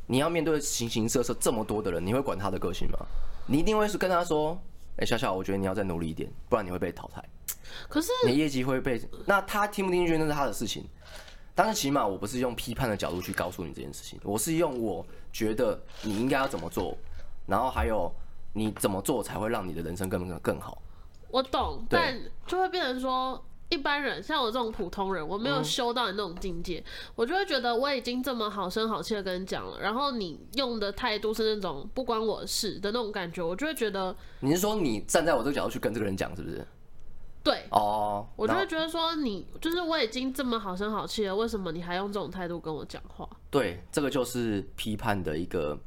[0.07, 2.99] 你要面对形形色色这么多的人，你会管他的个性吗？
[3.47, 4.57] 你一定会是跟他说，
[4.97, 7.23] 哎，小小，我觉得你要再努力一点，不然你会被淘汰。
[7.89, 10.85] 可是你业绩会被那他听不进去那是他的事情，
[11.55, 16.97] 但是起码我不是用批判的角度去告诉你这件事情，我是用我觉得你应该要怎么做，
[17.47, 18.13] 然后还有
[18.53, 20.81] 你怎么做才会让你的人生更更好。
[21.31, 36.67] 我懂，但就会变成说一般人像我这种普通人，我没有修到你那种境界，嗯、我就会觉得我已经这么好声好气的跟你讲了，然后你用的态度是那种不关我的事的那种感觉，我就会觉得你是说你站在我这个角度去跟这个人讲是不是？
[37.43, 43.27] 对哦，我就会觉得说你就是我已经这么好声好气了，为什么你还用这种态度跟我讲话？
[43.51, 45.79] 对，这个就是批判的一个，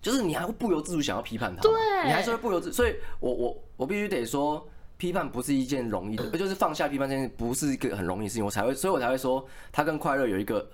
[0.00, 1.72] 就是你还会不由自主想要批判他，对，
[2.04, 4.64] 你还是会不由自，所以我我我必须得说，
[4.96, 10.64] 批判不是一件容易的，就是放下批判这件事不是一个很容易的事情，我才会，所以我才会说，他跟快乐有一个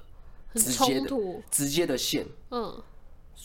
[0.55, 1.17] 直接的
[1.51, 2.71] 直接的线，嗯，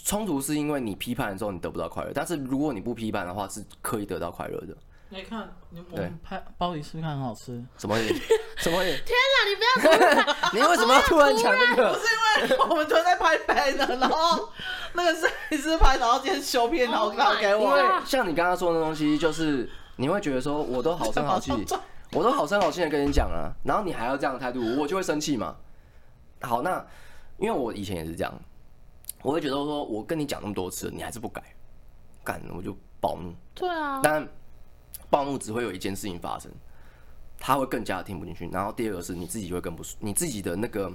[0.03, 4.75] 冲突是因为你批判了之后你得不到快乐，但是如果你不批判的话，是可以得到快乐的。
[5.09, 7.63] 你看，你我们拍鲍鱼是不是很好吃？
[7.77, 7.95] 什么？
[8.57, 8.83] 什么？
[8.83, 9.45] 天哪！
[9.47, 11.93] 你不要突然， 你为什么要突然讲这个？
[11.93, 12.05] 不是
[12.43, 14.49] 因为我们正在拍拍的，然后
[14.93, 17.77] 那个摄影师拍，然后今天修片，然后发给我。
[17.77, 21.51] 因为像你刚刚说的东西，就是你会觉得说， 我都好生好气，
[22.11, 25.55] 我都好生好气的跟你讲了，然后你还要这样的态度，我就会生气嘛。
[26.41, 26.83] 好，那
[27.37, 28.33] 因为我以前也是这样，
[29.21, 31.41] 我会觉得说，我跟你讲那么多次，你还是不改，
[32.23, 33.33] 干我就暴怒。
[33.53, 34.27] 对啊，但。
[35.15, 36.51] 暴怒只会有一件事情发生，
[37.39, 38.49] 他会更加的听不进去。
[38.49, 40.91] 然后第二个是你自己会更不舒，你自己的那个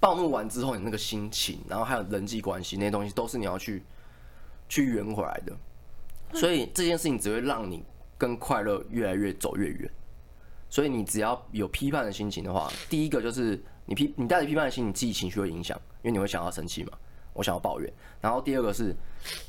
[0.00, 3.84] 暴怒完之后，你那个心情，然后还有人际关系那些东西，都是你要去
[4.68, 5.56] 去圆回来的。
[6.32, 7.84] 所以这件事情只会让你
[8.18, 9.88] 跟快乐越来越走越远。
[10.68, 16.90] 所以你只要有批判的心情的话，第一个就是你批你带着批判的心，你自己情绪会影响，因为你会想要生气嘛。
[17.36, 18.94] 我想要抱怨，然后第二个是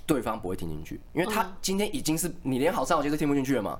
[0.06, 3.80] 对方不会听进去，因为他今天已经是你连好声好气都听不进去了嘛。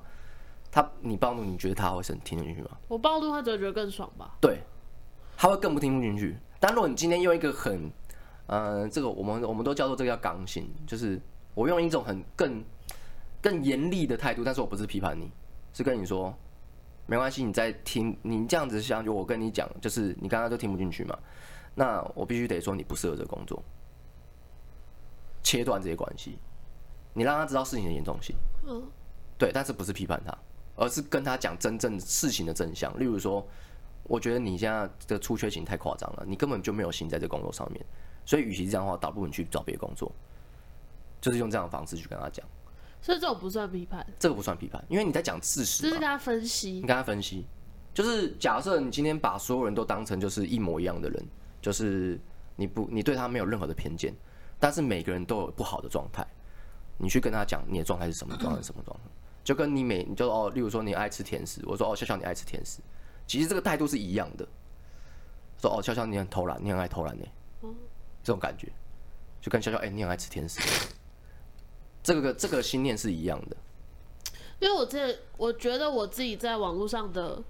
[0.70, 2.70] 他你暴怒，你觉得他会听听进去吗？
[2.88, 4.36] 我暴怒，他只会觉得更爽吧？
[4.38, 4.60] 对，
[5.36, 6.36] 他会更不听不进去。
[6.60, 7.90] 但如果你今天用一个很，
[8.48, 11.18] 嗯、呃，这个我们我们都叫做这个叫刚性，就是
[11.54, 12.62] 我用一种很更
[13.40, 15.30] 更严厉的态度，但是我不是批判你，
[15.72, 16.34] 是跟你说
[17.06, 21.18] 没关系，你在听，你这样子想，就我跟你讲，就是你刚刚都听不进去嘛，
[21.74, 23.62] 那我必须得说你不适合这个工作。
[25.42, 26.38] 切断这些关系，
[27.12, 28.36] 你让他知道事情的严重性。
[28.66, 28.82] 嗯，
[29.38, 30.36] 对，但是不是批判他，
[30.76, 32.98] 而是跟他讲真正事情的真相。
[32.98, 33.46] 例如说，
[34.04, 37.84] 我觉得你现在的出缺勤太夸张了，你根本就没有心在这工作上面，
[38.24, 40.12] 所以与其这样的话，倒不如你去找别的工作。
[41.20, 42.46] 就是用这样的方式去跟他讲。
[43.02, 45.82] 所以这种不算批判，这个不算批判，因为你在讲事实。
[45.82, 47.44] 就是跟他分析，你跟他分析，
[47.92, 51.26] 就是假设你今天把所有人都当成就是一模一样的人，
[51.60, 52.20] 就是
[52.54, 54.14] 你不你对他没有任何的偏见。
[54.58, 56.26] 但是每个人都有不好的状态，
[56.96, 59.10] 你去跟他讲你的状态是什么状态，什么状态，
[59.44, 62.80] 就跟你每你就哦，例如说你爱吃甜食，我说哦，笑笑你爱吃甜食，
[63.26, 64.46] 其实这个态度是一样的。
[65.60, 67.26] 说哦，笑笑你很偷懒，你很爱偷懒呢，
[68.22, 68.70] 这种感觉，
[69.40, 70.60] 就跟笑笑哎，你很爱吃甜食，
[72.02, 73.56] 这个这个心念是一样的。
[74.60, 77.42] 因为我这我觉得我自己在网络上的。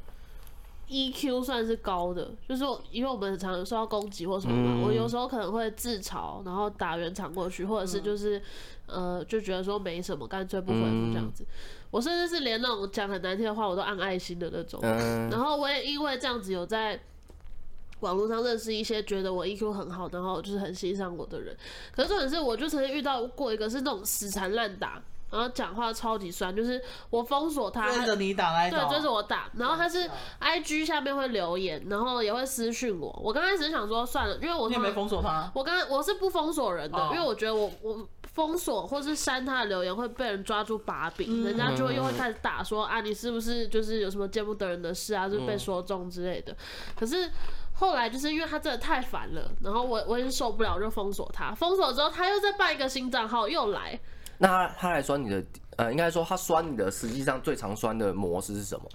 [0.89, 8.39] EQ 算是高的，就是因为我们常常受到攻击或什么嘛，嗯、我有时候可能会自嘲，然后打圆场过去，或者是就是、
[8.87, 11.45] 嗯、呃就觉得说没什么，干脆不回复这样子。
[11.45, 11.53] 嗯、
[11.91, 14.81] 我甚至是连那种讲很难听的话，我都按爱心的那种。
[14.83, 16.99] 嗯、然后我也因为这样子有在
[18.01, 21.57] 网络上认识一些觉得我 EQ 很好，然后就是很欣赏我的人。
[21.95, 25.03] 可是重点是，我就曾经遇到过一个是那种死缠烂打。
[25.31, 29.51] 然后讲话超级酸，就是我封锁他，追着你打来，对，追着我打。
[29.57, 33.21] 然后他是 I G 下面会留言，然后也会私讯我。
[33.23, 35.51] 我刚开始想说算了，因为我也没封锁他。
[35.55, 46.57] 我刚我是不封锁人的，因为我觉得我我封锁或是删他的留言会被人抓住把柄，人家就会又会开始打说啊，你是不是就是有什么见不得人的事啊，就是被说中之类的。
[46.99, 47.31] 可是
[47.75, 51.55] 后来就是因为他真的太烦了，然后我我已经受不了，就封锁他。
[51.55, 54.01] 封锁之后，他又再办一个新账号又来。
[54.39, 55.45] 那他他来酸你的，
[55.77, 58.89] 呃，应该说他酸你的，实际上最常酸的模式是什么？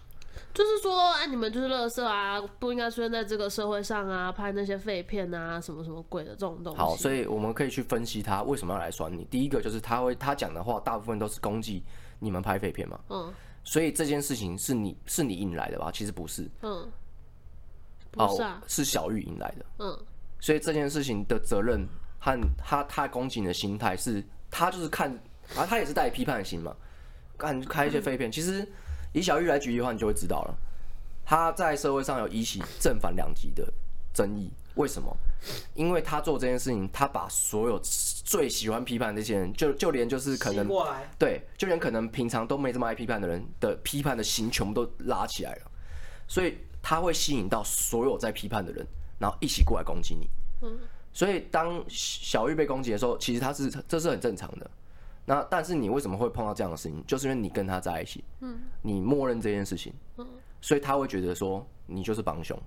[0.54, 6.80] 就是说，啊，你们就是垃圾啊，不应该出现在这个社会上啊，拍那些废片啊，什么什么鬼的这种东西。
[6.80, 9.26] 好，所以我们可以去分析他为什么要来酸你。
[9.32, 11.84] 第一个就是他会他讲的话，大部分都是攻击
[12.20, 13.00] 你们拍废片嘛。
[13.10, 13.34] 嗯。
[13.64, 15.92] 所以这件事情是你是你引来的吧？
[15.92, 16.48] 其实不是。
[16.62, 16.88] 嗯。
[18.12, 18.60] 不是啊。
[18.62, 19.66] 哦，是小玉引来的。
[19.80, 20.00] 嗯。
[20.40, 21.88] 所以这件事情的责任
[22.20, 25.18] 和他他攻击你的心态是，他就是看
[25.56, 26.76] 啊，他也是带批判的心嘛，
[27.38, 28.68] 看开一些废片，嗯、其实。
[29.16, 30.58] 以小玉来举例的话，你就会知道了。
[31.24, 33.64] 他在社会上有一起正反两极的
[34.12, 35.16] 争议，为什么？
[35.76, 37.80] 因为他做这件事情，他把所有
[38.26, 40.68] 最喜欢批判的那些人，就就连就是可能
[41.20, 45.72] 对，就连可能平常都没这么爱批判的人的批判的心，全部都拉起来了。
[46.28, 48.84] 所以他会吸引到所有在批判的人，
[49.20, 50.28] 然后一起过来攻击你。
[50.64, 50.76] 嗯
[51.14, 54.72] 所以当小玉被攻击的时候，其实他是这是很正常的。
[55.26, 57.02] 那但是你为什么会碰到这样的事情？
[57.08, 60.28] 就是因为你跟他在一起，嗯，你默认这件事情，嗯，
[60.60, 62.60] 所以他会觉得说你就是帮凶，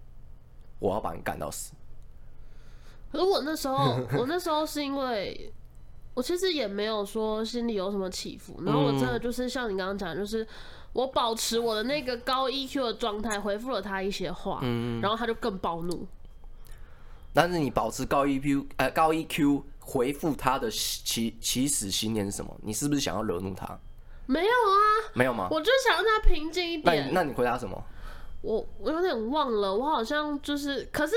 [0.79, 1.75] 我要把你干到死。
[3.13, 5.53] 可是我那时候， 我那时候是因为
[6.15, 10.47] 我其实也没有说心里有什么起伏，然后我真的就是像你刚刚讲，就是
[10.95, 16.07] 我保持我的那个高 EQ 的状态，回复了他一些话，嗯，然后他就更暴怒。
[17.35, 19.63] 但是你保持高 EQ，呃，高 EQ。
[19.89, 22.53] 回复他的起起始信念是什么？
[22.61, 23.79] 你是不是想要惹怒他？
[24.27, 24.77] 没有啊，
[25.15, 25.47] 没有吗？
[25.49, 27.07] 我就想让他平静一点。
[27.13, 27.81] 那那你回答什么？
[28.43, 31.15] 我我有点忘了，我好像就是，可是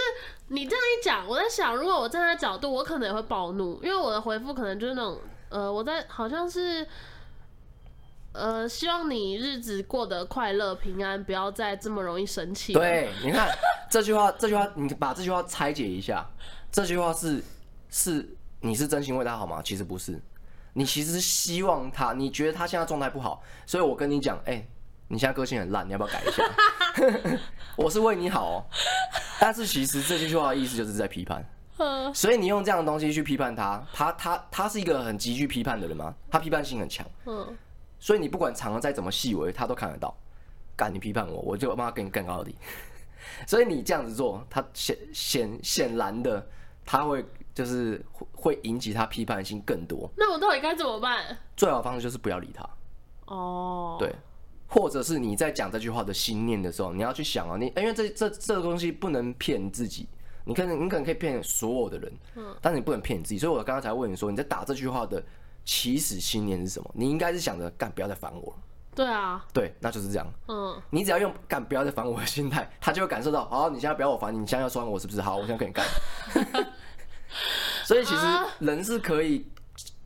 [0.50, 6.88] 你这样一讲，我在想，如果我站在角度，我可能也会暴怒，因为我的回复可能就是那种，呃，我在好像是，
[8.34, 12.74] 呃，希望你日子过得快乐平安，不要再这么容易生气。
[12.74, 13.50] 对，你看
[13.90, 16.24] 这句话，这句话，你把这句话拆解一下，
[16.72, 17.44] 这句话是
[17.90, 18.30] 是。
[18.62, 19.62] 你是真心为他好吗？
[19.64, 20.22] 其实不是，
[20.74, 24.68] 你其实是希望他，你觉得他现在状态不好，所以我跟你讲，哎、欸，
[25.08, 26.44] 你现在个性很烂，你要不要改一下？
[27.78, 28.66] 我是为你好哦，
[29.40, 31.46] 但是其实这句话的意思就是在批判，
[32.14, 36.14] 所以你用这样的东西去批判他，他他他是一个很极具批判的人吗？
[36.30, 37.58] 他批判性很强，嗯
[38.00, 40.16] 所以你不管藏的再怎么细微，他都看得到。
[40.76, 42.56] 敢你批判我，我就帮他给你干到底。
[43.46, 46.46] 所以你这样子做，他显显显然的
[46.86, 47.26] 他会。
[47.60, 50.10] 就是会会引起他批判性更多。
[50.16, 51.38] 那我到底该怎么办？
[51.58, 52.66] 最好的方式就是不要理他。
[53.26, 53.98] 哦。
[54.00, 54.16] 对，
[54.68, 60.08] 或者是你在讲这句话的心念的时候，你要去想啊，你因为这这这个东西不能骗自己。
[60.46, 63.38] 你可能你可能可以骗所有的人，嗯，但是你不能骗你自己。
[63.38, 65.22] 所以我刚刚才问你说，你在打这句话的
[65.64, 66.90] 起始心念是什么？
[66.96, 68.60] 你应该是想着干，不要再烦我了。
[68.96, 69.46] 对啊。
[69.54, 70.26] 对，那就是这样。
[70.48, 70.82] 嗯。
[70.90, 75.22] 你只要用干，不要再烦我的心态，他就会感受到，哦，你现在不要我烦你，你现在要酸我是不是？
[75.22, 75.86] 好，我现在跟你干。
[77.84, 78.26] 所以其实
[78.60, 79.46] 人是可以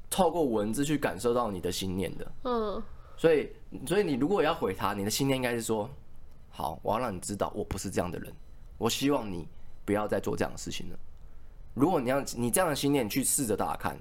[0.10, 2.32] 透过文字去感受到你的心念的。
[2.44, 2.84] 嗯。
[3.16, 3.50] 所以，
[3.88, 5.90] 所以你如果要回他，你的心念应该是说：
[6.50, 8.34] 好，我要让你知道我不是这样的人。
[8.78, 9.48] 我希望你
[9.86, 11.00] 不要再做这样的事情了。
[11.74, 13.98] 如果你要你这样的心念去试着打看，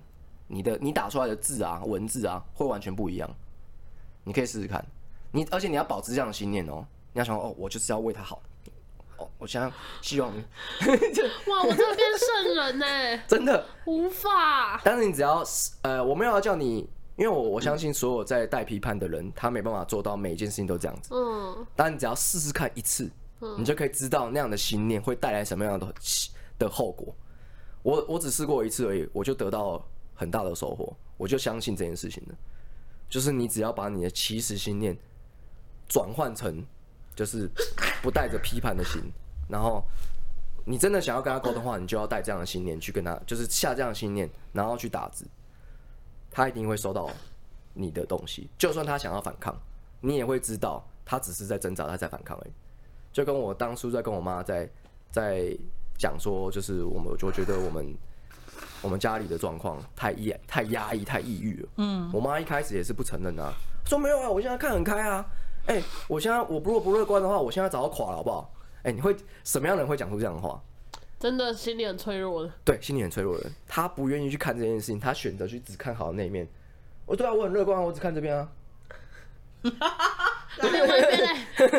[0.49, 3.31] 你的你打出来的字啊、文字啊，会完全不一样。
[4.25, 4.85] 你可以试试看。
[5.31, 6.85] 你而且你要保持这样的心念哦。
[7.13, 8.43] 你要想哦，我就是要为他好。
[9.39, 10.45] 我现在希望 你
[11.51, 11.63] 哇！
[11.63, 14.81] 我真的变圣人呢， 真的无法。
[14.85, 15.43] 但是你只要
[15.83, 21.15] 呃，我没有要叫你，因为我我相信所有在带批判的人，他没办法做到每一件事情都这样子。
[21.15, 21.67] 嗯。
[21.75, 23.11] 但你只要试试看一次，
[23.59, 25.95] 你就可以知道那样的心念会带来什么样的
[26.59, 27.15] 的后果。
[27.83, 30.97] 我我只试过一次而已，我就得到很大的收获。
[31.17, 32.35] 我就相信这件事情了，
[33.09, 34.97] 就是你只要把你的起始心念
[35.89, 36.65] 转换成。
[37.15, 37.49] 就是
[38.03, 39.03] 不带着批判的心，
[39.49, 39.85] 然后
[40.65, 45.27] 你真的想要跟他沟通的话，你就要带这样的信念去跟他，就是下这样的信念，然后去打字，
[46.31, 47.11] 他一定会收到
[47.75, 48.49] 你的东西。
[48.57, 49.55] 就算他想要反抗，
[50.01, 52.53] 你也会知道他只是在挣扎，他在反抗而已。
[53.13, 54.69] 就跟我当初在跟我妈在
[55.11, 55.55] 在
[55.99, 57.95] 讲说，就是我们就觉得我们
[58.81, 61.69] 我们家里的状况太压太压抑太抑郁了。
[61.77, 63.53] 嗯，我妈一开始也是不承认啊，
[63.85, 65.27] 说没有啊，我现在看很开啊。
[65.67, 68.53] 哎、欸，我现在我如果不乐观的话，我现在早要垮了，好不好？
[68.79, 70.61] 哎、欸，你会什么样的人会讲出这样的话？
[71.19, 72.51] 真的心里很脆弱的。
[72.65, 76.49] 对，心里很脆弱的人，他不愿意去看这件事情，他选择去只看好的那一面。
[77.07, 78.49] 我对啊，我很乐观，我只看这边啊。
[80.61, 81.19] 另外一边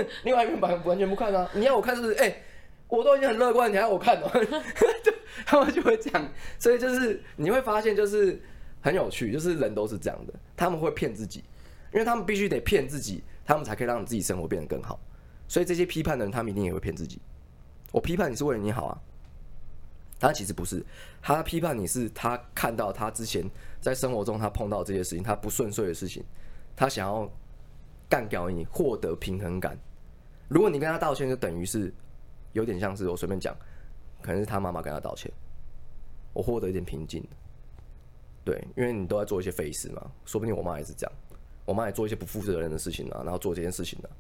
[0.02, 0.08] 呢？
[0.24, 1.50] 另外一边完完全不看啊！
[1.54, 2.14] 你要我看是不是？
[2.16, 2.44] 哎、欸，
[2.88, 4.32] 我都已经很乐观，你还要我看吗？
[4.34, 5.14] 就
[5.46, 8.42] 他们就会这样，所以就是你会发现，就是
[8.82, 11.44] 很有趣，就是人都是这样的，他们会骗自己，
[11.94, 13.24] 因为他们必须得骗自己。
[13.46, 14.98] 他们才可以让你自己生活变得更好，
[15.50, 17.20] 所以这些批判的人，他们一定也会骗自己。
[17.92, 19.02] 我批判你是为了你好啊，
[20.18, 20.82] 他其实不是。
[21.22, 23.44] 他批判你是他看到他之前
[23.82, 26.24] 在生活中他碰到这些事情，他不顺遂的事情，
[26.74, 27.30] 他想要
[28.08, 29.78] 干掉你，获得平衡感。
[30.48, 31.94] 如果你跟他道歉，就等于是
[32.54, 33.54] 有点像是我随便讲，
[34.22, 35.30] 可能是他妈妈跟他道歉，
[36.32, 37.22] 我获得一点平静。
[38.46, 41.14] 对，因为你都在做一些费事嘛，说不定我妈也是这样，
[41.66, 44.16] 我妈也做一些不负责任的事情啊，然后做这件事情呢、啊，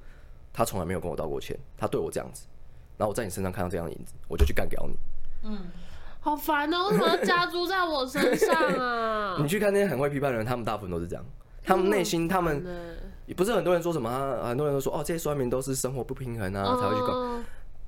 [0.54, 2.46] 她从来没有跟我道过歉，她对我这样子，
[2.98, 4.96] 然后我在你身上看到这样的影子，我就去干掉你。
[5.44, 5.58] 嗯，
[6.20, 9.38] 好烦哦，为什么要加诸在我身上啊？
[9.42, 11.26] 你去看那些很会批判的人，他们大部分都是这样，
[11.64, 12.66] 他们内心他们
[13.26, 17.40] 也不是很多人说什么、啊，很多人都说哦，这些酸民都是生活不平衡啊，才会去搞。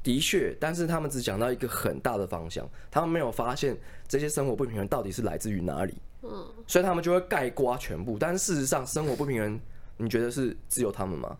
[0.03, 3.76] 的确，但是他们只讲到一个很大的方向，他们没有发现
[4.08, 5.95] 这些生活不平衡到底是来自于哪里。
[6.28, 8.17] 嗯，所以他们就会盖刮全部。
[8.17, 9.59] 但是事实上，生活不平衡，
[9.97, 11.38] 你觉得是只有他们吗？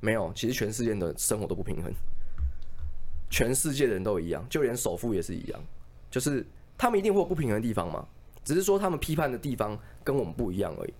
[0.00, 1.90] 没有，其实全世界的生活都不平衡，
[3.30, 5.60] 全世界的人都一样，就连首富也是一样，
[6.10, 8.06] 就是他们一定会有不平衡的地方嘛，
[8.44, 10.94] 只是说他们批判的地方跟我们不一样而已。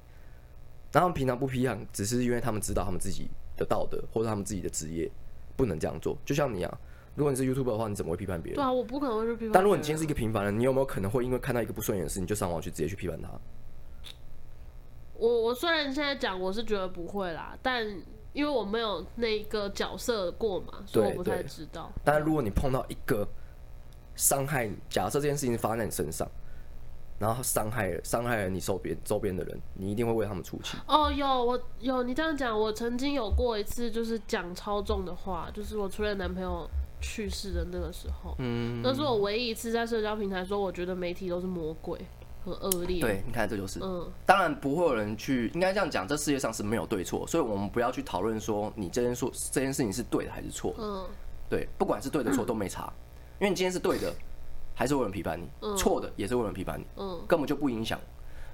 [0.92, 5.10] 那他们平常不批判，只是因为他们知道他们自己的道德或者他们自己的职业
[5.56, 6.78] 不能这样做，就像你啊。
[7.16, 8.56] 如果你是 YouTuber 的话，你怎么会批判别人？
[8.56, 9.52] 对啊，我不可能会去批判。
[9.52, 13.30] 但如果你今天是一个平凡人，你有没有可能会因为看到一个不顺眼的事，你就上网去直接去批判他？
[15.14, 17.86] 我我虽然现在讲，我是觉得不会啦，但
[18.34, 21.90] 因为我没有那个角色过嘛，所以我不太知道。
[22.04, 23.26] 但如果你碰到一个
[24.14, 26.28] 伤害，假设这件事情发生在你身上，
[27.18, 30.76] 然后伤害了伤害了你周边周边的人，你一定会为他们出气。
[30.86, 36.68] 哦，有我有你这样讲，我曾经有过一次，就是讲超重的话，就是我初恋男朋友。
[37.08, 41.98] 去世的那个时候，嗯，那是我唯一一次在社交平台说，我觉得媒体都是魔鬼，
[42.44, 43.00] 很恶劣。
[43.00, 51.06] 对，你看这就是，嗯，当然不会有人去，应该这样讲，这世界上是没有对错，所以我们不要去讨论说你这件事这件事情是对的还是错的，嗯，
[51.48, 52.92] 对，不管是对的错都没差，
[53.38, 54.12] 因为你今天是对的，
[54.74, 57.98] 还是会有人批判你，错的也是会有人批判你，嗯，根本就不影响。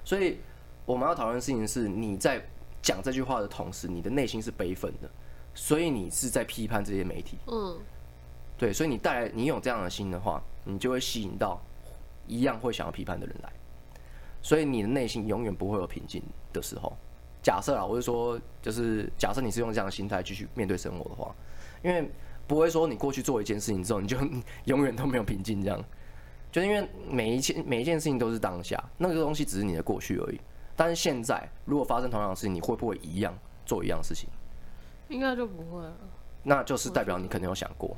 [0.05, 0.39] 所以
[0.85, 2.47] 我们要讨论的事情是，你在
[2.83, 5.11] 讲这句话的同时，你的内心是悲愤的，
[5.55, 7.79] 所以你是在批判这些媒体，嗯。
[8.63, 11.61] 对，所以你带来你有这样的心的话，你就会吸引到
[12.29, 13.53] 一样会想要批判的人来，
[14.41, 16.97] 所以你的内心永远不会有平静的时候。
[17.43, 21.35] 假设啊，我是说，就是假设你是用这样的心态继续面对生活的话，
[21.83, 22.09] 因为
[22.47, 24.17] 不会说你过去做一件事情之后，你就
[24.67, 25.85] 永远都没有平静这样，
[26.53, 30.41] 就是因为每一件每一件事情都是当下，那个东西只是你的过去而已。
[30.77, 33.37] 但是现在如果发生同样的事情，你会不会一样
[33.67, 34.29] 做一样的事情？
[35.09, 35.97] 应该就不会了。
[36.45, 37.97] 那就是代表你可能有想过，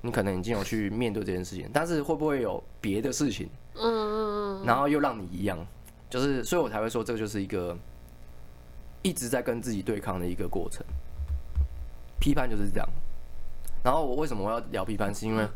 [0.00, 5.64] 你可能已经有去面对这件事情，但是会不会有别的事情嗯，然后又让你一样，
[6.10, 7.76] 就是所以我才会说这个就是一个
[9.02, 10.84] 一直在跟自己对抗的一个过程。
[12.18, 12.88] 批判就是这样，
[13.84, 15.46] 然后我为什么我要聊批判，是因为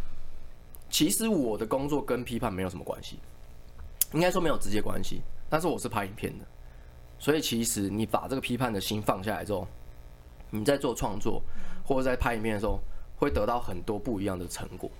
[0.90, 3.18] 其实我的工作跟批判没有什么关系，
[4.12, 6.44] 应该说没有直接关系，但是我是拍影片的，
[7.18, 9.66] 所以其实你把这个批判的心放下来之后。
[10.50, 11.42] 你在做创作
[11.84, 12.80] 或者在拍影片的时候，
[13.16, 14.90] 会得到很多不一样的成果。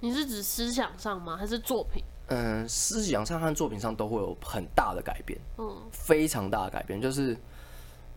[0.00, 1.36] 你是指思想上吗？
[1.36, 2.02] 还是作品？
[2.28, 7.00] 嗯，思想上和作品上都会有很大的改变，嗯，非常大的改变。
[7.00, 7.36] 就是，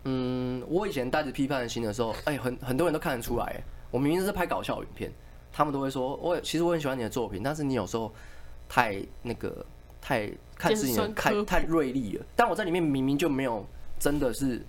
[0.04, 5.12] 嗯，我以前带着批判的心的时候，哎、欸，很很多人都看得出来，我明明是在拍搞笑影片，
[5.52, 8.10] 他们都会说，我其实我很喜欢你的作品，但是你有时候
[8.68, 9.66] 太那个
[10.00, 12.24] 太看事情太太锐利了。
[12.36, 13.66] 但我在里面明明就没有
[13.98, 14.64] 真的是。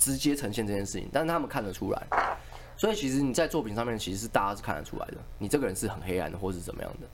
[0.00, 2.06] 直接呈现这件事情，但是他们看得出来，
[2.74, 7.06] 所以其实你在作品上面其实是大家是看得出来的，你这个人是很黑暗的，或是怎么样的。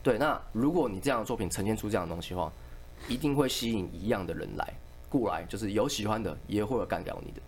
[0.00, 2.50] 对，那如果你这样的作品呈现出这样的东西的话，
[3.08, 4.72] 一定会吸引一样的人来
[5.08, 7.40] 过来，就是有喜欢的，也会有干掉你的。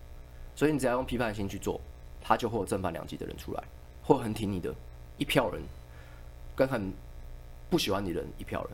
[0.57, 1.81] 所以你只要用批判心去做，
[2.21, 3.63] 他就会有正反两极的人出来，
[4.03, 4.75] 会很挺你的
[5.19, 5.63] 一票人，
[6.57, 6.93] 跟很
[7.71, 8.73] 不喜欢你的人一票人。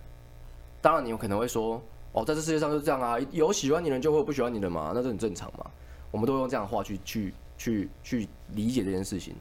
[0.80, 1.82] 当然，你有可能会说。
[2.12, 5.70] 哦，在这世界上就是这样啊，有喜欢你的人就会有不喜欢你的嘛，那这很正常嘛。
[6.10, 9.36] 我们都用这样的话去去去去理解这件事情。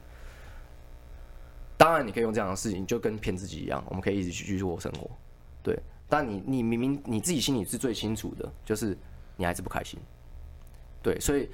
[1.78, 5.10] 当然，你可以用这样的事情，就跟骗自己一样，我们可以一直去去过生活。
[5.62, 8.94] 对，但你你明明你自己心里是最清楚的，就是
[9.36, 9.98] 你还是不开心。
[11.02, 11.48] 对，所以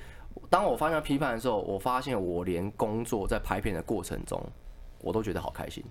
[0.51, 4.45] 当我发现批判的时候，我发现我连工作在拍片的过程中，
[5.01, 5.85] 我都觉得好开心，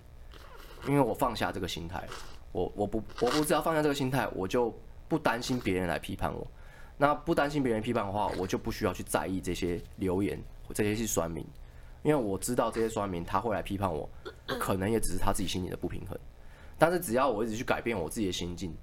[0.86, 2.06] 因为我放下这个心态，
[2.52, 4.70] 我我不我不只要放下这个心态，我就。
[5.08, 6.46] 不担心别人来批判我，
[6.96, 10.42] 那不担心别人批判的话，我就不需要去在意这些留言，
[10.72, 11.46] 这些是酸民，
[12.02, 14.08] 因为我知道这些酸民他会来批判我，
[14.58, 16.18] 可能也只是他自己心里的不平衡。
[16.78, 18.74] 但是只要我一直去改变我自己的心境，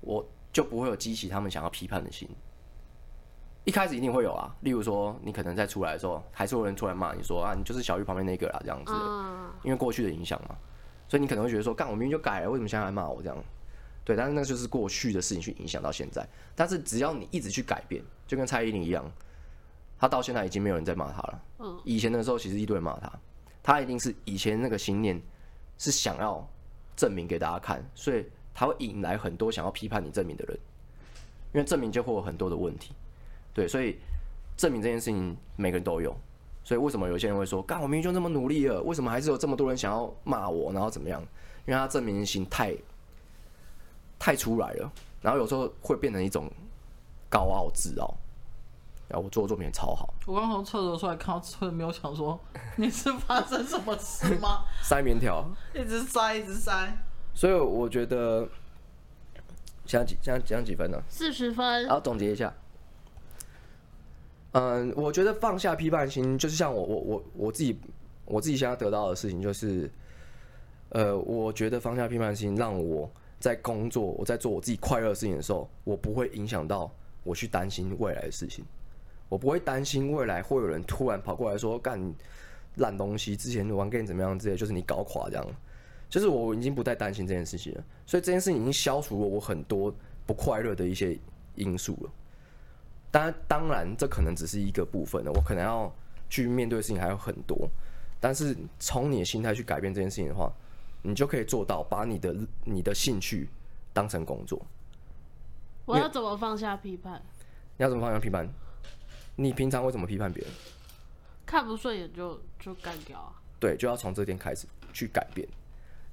[0.00, 2.28] 我就不会有激起他们想要批判的心。
[3.64, 8.92] 一开始一定会有啊，例如说你可能在出来的时候，还是有人突然骂你说啊，你就是小玉旁边那个啦这样子，
[9.64, 10.56] 因为过去的影响嘛，
[11.08, 13.36] 所以你可能会觉得说，干我明明就改了，为什么现在还骂我这样？
[14.06, 16.24] 对，但是那就是过去的事情去影响到现在。
[16.54, 19.04] 但是只要你一直去改变，就跟蔡依林一样，
[19.98, 21.42] 她到现在已经没有人在骂她了。
[21.58, 23.12] 嗯，以前的时候其实一堆人骂她，
[23.64, 25.20] 她一定是以前那个信念
[25.76, 26.48] 是想要
[26.94, 30.56] 证明给大家看，所以她会引来很多想要批判你证明的人，
[31.52, 32.94] 因为证明就会有很多的问题。
[33.52, 33.98] 对，所以
[34.56, 36.16] 证明这件事情每个人都有。
[36.62, 41.20] 所以为什么有些人会说，干我明明就那么努力了，为什么还是有这么多人想要骂我，然后怎么样？
[41.66, 42.72] 因为他证明心太
[44.26, 46.50] 太出来了，然后有时候会变成一种
[47.30, 48.12] 高傲自傲。
[49.06, 50.12] 然后我做的作品也超好。
[50.26, 52.36] 我刚从厕所出来，看到厕没有想说
[52.74, 54.64] 你是发生什么事吗？
[54.82, 56.92] 塞棉条，一直塞，一直塞。
[57.34, 58.48] 所以我觉得
[59.84, 61.00] 现在几现在讲几分呢？
[61.08, 61.88] 四十分。
[61.88, 62.52] 好，总结一下。
[64.50, 67.78] 嗯，我觉得放下批判心，就是像我我我我自己
[68.24, 69.88] 我自己现在得到的事情，就是，
[70.88, 73.08] 呃，我觉得放下批判心，让我
[73.38, 76.90] 在工作，我在做我自己快乐的事情的时候，我不会影响到
[77.22, 78.64] 我去担心未来的事情，
[79.28, 82.00] 我不会担心未来会有人突然跑过来说干
[82.76, 85.46] 烂东西，之前玩 game 怎么样之类，就是你搞垮这样，
[86.08, 91.18] 就是我已经不再担心这件事情了，所以这件事情已经消除了我很多不快乐的一些
[91.54, 92.10] 因素了。
[93.10, 95.90] 当然当然，这可能只是一个部分的，我可能要
[96.28, 97.68] 去面对的事情还有很多。
[98.20, 100.52] 但是从你的心态去改变这件事情的话，
[101.06, 102.34] 你就可以做到把你的
[102.64, 103.48] 你的兴趣
[103.92, 104.60] 当成工作。
[105.84, 107.22] 我要怎么放下批判？
[107.76, 108.48] 你要怎么放下批判？
[109.36, 110.52] 你平常会怎么批判别人？
[111.46, 113.32] 看不顺眼就就干掉啊！
[113.60, 115.46] 对，就要从这点开始去改变。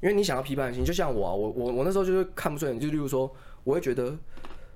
[0.02, 3.34] 因为你想要批判性，就像我啊，我我我那时候就是看不顺眼，就例如说，
[3.64, 4.18] 我会觉得。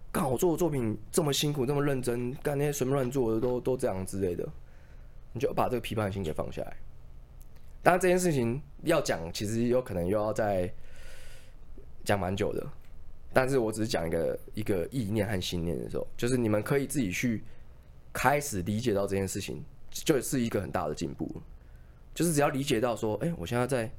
[0.10, 4.48] 干我做的作品这么辛苦，这么认真，干那些随便乱做的都都这样之类的，
[5.34, 6.78] 你就把这个批判心给放下来。
[7.84, 10.72] 当然这件事情要讲，其实有可能又要再
[12.04, 12.66] 讲蛮久的。
[13.34, 17.44] 但是我只是讲一个一个意念和信念的时候，就是你们可以自己去
[18.12, 21.30] 开始理解到这件事情，就是一个很大的进步。
[22.16, 23.92] 就是只要理解到说，哎、我现在在，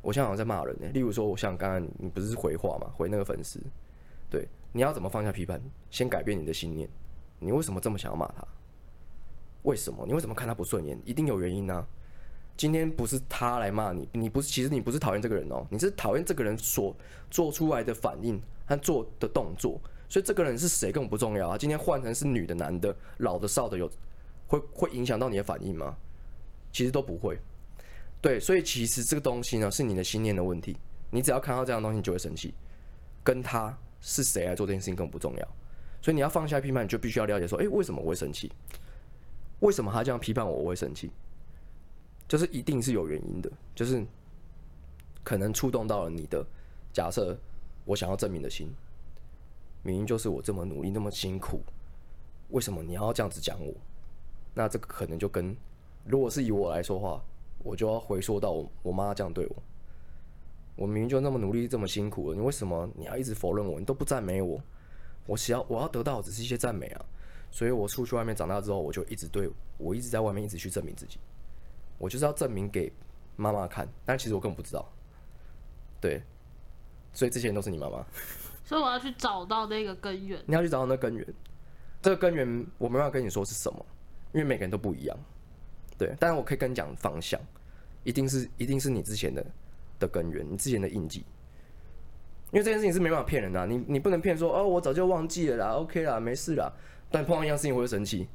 [0.00, 0.86] 我现在好像在骂人呢。
[0.94, 3.60] 例如说，我像刚刚你不是回话嘛，回那个粉丝，
[4.30, 4.46] 对。
[4.74, 5.60] 你要怎么放下批判？
[5.90, 6.88] 先改变你的信念。
[7.40, 8.42] 你为什么这么想要骂他？
[9.64, 10.06] 为什么？
[10.06, 10.98] 你为什么看他不顺眼？
[11.04, 11.86] 一定有原因啊！
[12.56, 16.94] 今天不是他来骂你，你不是，其实你不是讨厌这个人哦，你是讨厌这个人所
[17.30, 19.80] 做出来的反应和做的动作。
[20.08, 21.58] 所以这个人是谁根本不重要啊！
[21.58, 23.90] 今天换成是女的、男的、老的、少的，有
[24.46, 25.96] 会会影响到你的反应吗？
[26.72, 27.38] 其实都不会。
[28.20, 30.76] 对，所以其实这个东西呢，是你的信念的问题。
[31.10, 32.54] 你只要看到这样东西，你就会生气，
[33.24, 33.76] 跟他。
[34.04, 35.48] 是谁来做这件事情更不重要，
[36.00, 38.50] 所以你要放下批判，你就必须要了解说，诶，为什么我会生气？
[39.60, 41.08] 为什么他这样批判我，我会生气？
[42.32, 44.02] 就是一定是有原因的，就是
[45.22, 46.42] 可能触动到了你的
[46.90, 47.36] 假设，
[47.84, 48.72] 我想要证明的心，
[49.82, 51.60] 明明就是我这么努力，那么辛苦，
[52.48, 53.74] 为什么你要这样子讲我？
[54.54, 55.54] 那这个可能就跟，
[56.06, 57.22] 如果是以我来说话，
[57.58, 59.62] 我就要回溯到我我妈这样对我。
[60.74, 63.78] 我明明就那么努力，这么辛苦了，你为什么你要一直否认我？
[63.78, 64.58] 你都不赞美我？
[65.26, 67.04] 我想要我要得到的只是一些赞美啊！
[67.50, 71.18] 所以我出去外面长大之后，我就一直对我一直在外面一直去证明自己，
[72.02, 72.92] 我就是要证明给
[73.36, 73.88] 妈妈看。
[74.04, 74.92] 但其实我根本不知道，
[76.00, 76.20] 对，
[77.12, 78.04] 所以这些人都是你妈妈。
[78.66, 80.42] 所以我要去找到那个根源。
[80.44, 81.26] 你要去找到那根源，
[82.00, 83.86] 这个根源我没办法跟你说是什么，
[84.32, 85.16] 因为每个人都不一样。
[85.96, 87.40] 对，但是我可以跟你讲方向，
[88.02, 89.46] 一定是一定是你之前的。
[89.98, 91.20] 的根源，你之前的印记，
[92.50, 96.72] 因为这件事情是没办法骗人的啊，你你不能骗说哦，我早就忘记了啦，OK 啦，没事啦。
[97.08, 98.26] 但碰到一样事情我会生气，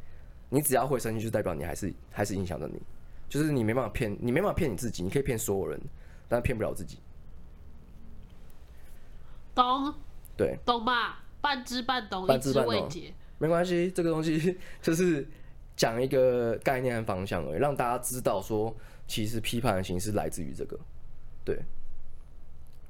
[0.48, 2.82] 你只要会生气，就代表你还是还是影响着你，
[3.30, 5.80] 就是你没办法骗，你没办法骗你自己，你可以骗所有人，
[6.28, 7.00] 但骗不了自己。
[9.54, 9.94] 懂？
[10.38, 11.24] 对，懂吧？
[11.42, 13.14] 半知半懂，半知半解。
[13.40, 15.28] 没关系，这个东西 就是
[15.76, 18.76] 讲一个概念和方向而已，让大家知道说，
[19.08, 20.80] 其实批判的形式来自于这个。
[21.44, 21.56] 对，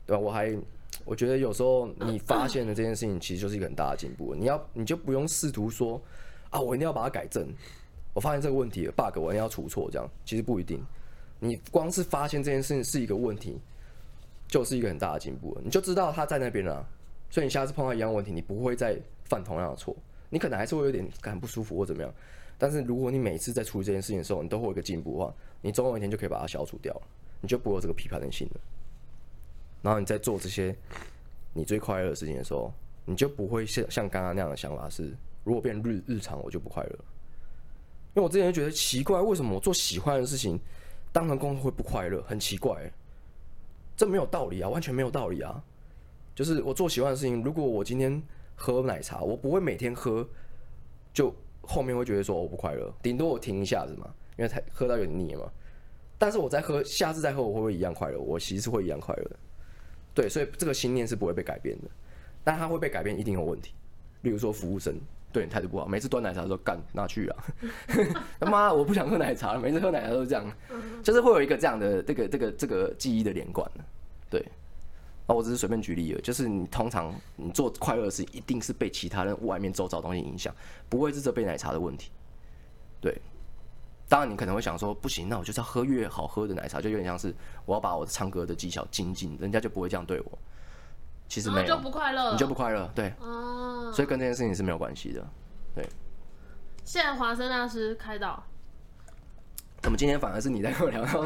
[0.06, 0.20] 对吧？
[0.20, 0.58] 我还
[1.06, 4.36] 我觉得有时候你发现的这件事情，其实就是一个很大的进步。
[4.36, 6.02] 你要你就不用试图说
[6.50, 7.48] 啊，我一定要把它改正。
[8.18, 10.84] 我发现这个问题 bug，我一定要出错，这样其实不一定。
[11.38, 13.62] 你光是发现这件事情是一个问题，
[14.48, 15.56] 就是一个很大的进步。
[15.64, 16.84] 你就知道它在那边了，
[17.30, 19.96] 所以你下次碰到一样问题，你不会再犯同样的错。
[20.32, 22.12] 你可能还是会有点感不舒服或怎么样，
[22.58, 27.02] 但是如果你每次在处理这件事情的时候，你都会有一个进步的话，你总有一天就可以把它消除掉了。
[27.40, 28.60] 你就不会有这个批判的心了。
[29.84, 30.76] 然后你在做这些
[31.54, 32.74] 你最快乐的事情的时候，
[33.06, 37.00] 你就不会像像刚刚那样的想法是：如果变日日常，我就不快乐。
[38.14, 40.60] 因为我之前就觉得奇怪，为什么我做喜欢的事情
[41.12, 42.22] 当成工作会不快乐？
[42.24, 42.92] 很奇怪，
[43.96, 45.64] 这没有道理啊，完全没有道理啊。
[46.34, 48.22] 就是我做喜欢的事情，如果我今天
[48.56, 50.28] 喝奶茶，我不会每天喝
[51.14, 55.52] 就后面会觉得说我不快乐，顶多我停一下子嘛，因为太喝到有点腻嘛。
[56.20, 58.20] 但是我再喝，下次再喝，我会不会一样快乐？
[58.20, 59.36] 我其实是会一样快乐的。
[60.16, 61.90] 对，所以这个信念是不会被改变的，
[62.44, 63.74] 但它会被改变，一定有问题。
[64.22, 65.00] 例如说服务生
[65.38, 67.46] 对你态度不好，每次端奶茶都说干拿去啊，
[68.42, 70.44] 他妈我不想喝奶茶了，每次喝奶茶都这样，
[71.04, 73.70] 就是会有一个这样的这个这个这个记忆的连贯。
[74.32, 74.44] 对，
[75.28, 80.52] 啊，我只是随便举例了，就是你通常你做快乐的事，一定是被其他人外面周遭东西影响，
[80.90, 82.10] 不会是这杯奶茶的问题。
[83.00, 83.16] 对。
[84.10, 87.36] 当然，你可能会想说，不行，那我就是要喝越好喝的奶茶，就有点像是
[87.66, 90.40] 我要把我唱歌的技巧精进，人家就不会这样对我。
[91.28, 93.08] 其实没有，就不快乐，你就不快乐，对。
[93.22, 95.26] 啊，所以跟这件事情是没有关系的，
[95.76, 95.88] 对。
[96.84, 98.44] 现在华生大师开导。
[99.82, 101.26] 怎么今天反而是你在跟我聊，然后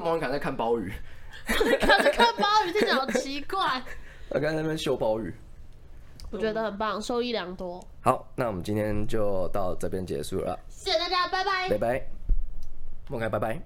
[0.00, 0.92] 莫文凯在看鲍鱼。
[1.46, 3.82] 看看鲍鱼，听起来好奇怪。
[4.30, 5.34] 我刚才在那边修鲍鱼。
[6.30, 7.82] 我觉得很棒，受益良多。
[8.02, 10.58] 好，那我们今天就到这边结束了。
[10.68, 11.70] 谢谢大家，拜拜。
[11.70, 12.06] 拜拜。
[13.08, 13.60] 莫凯，拜拜。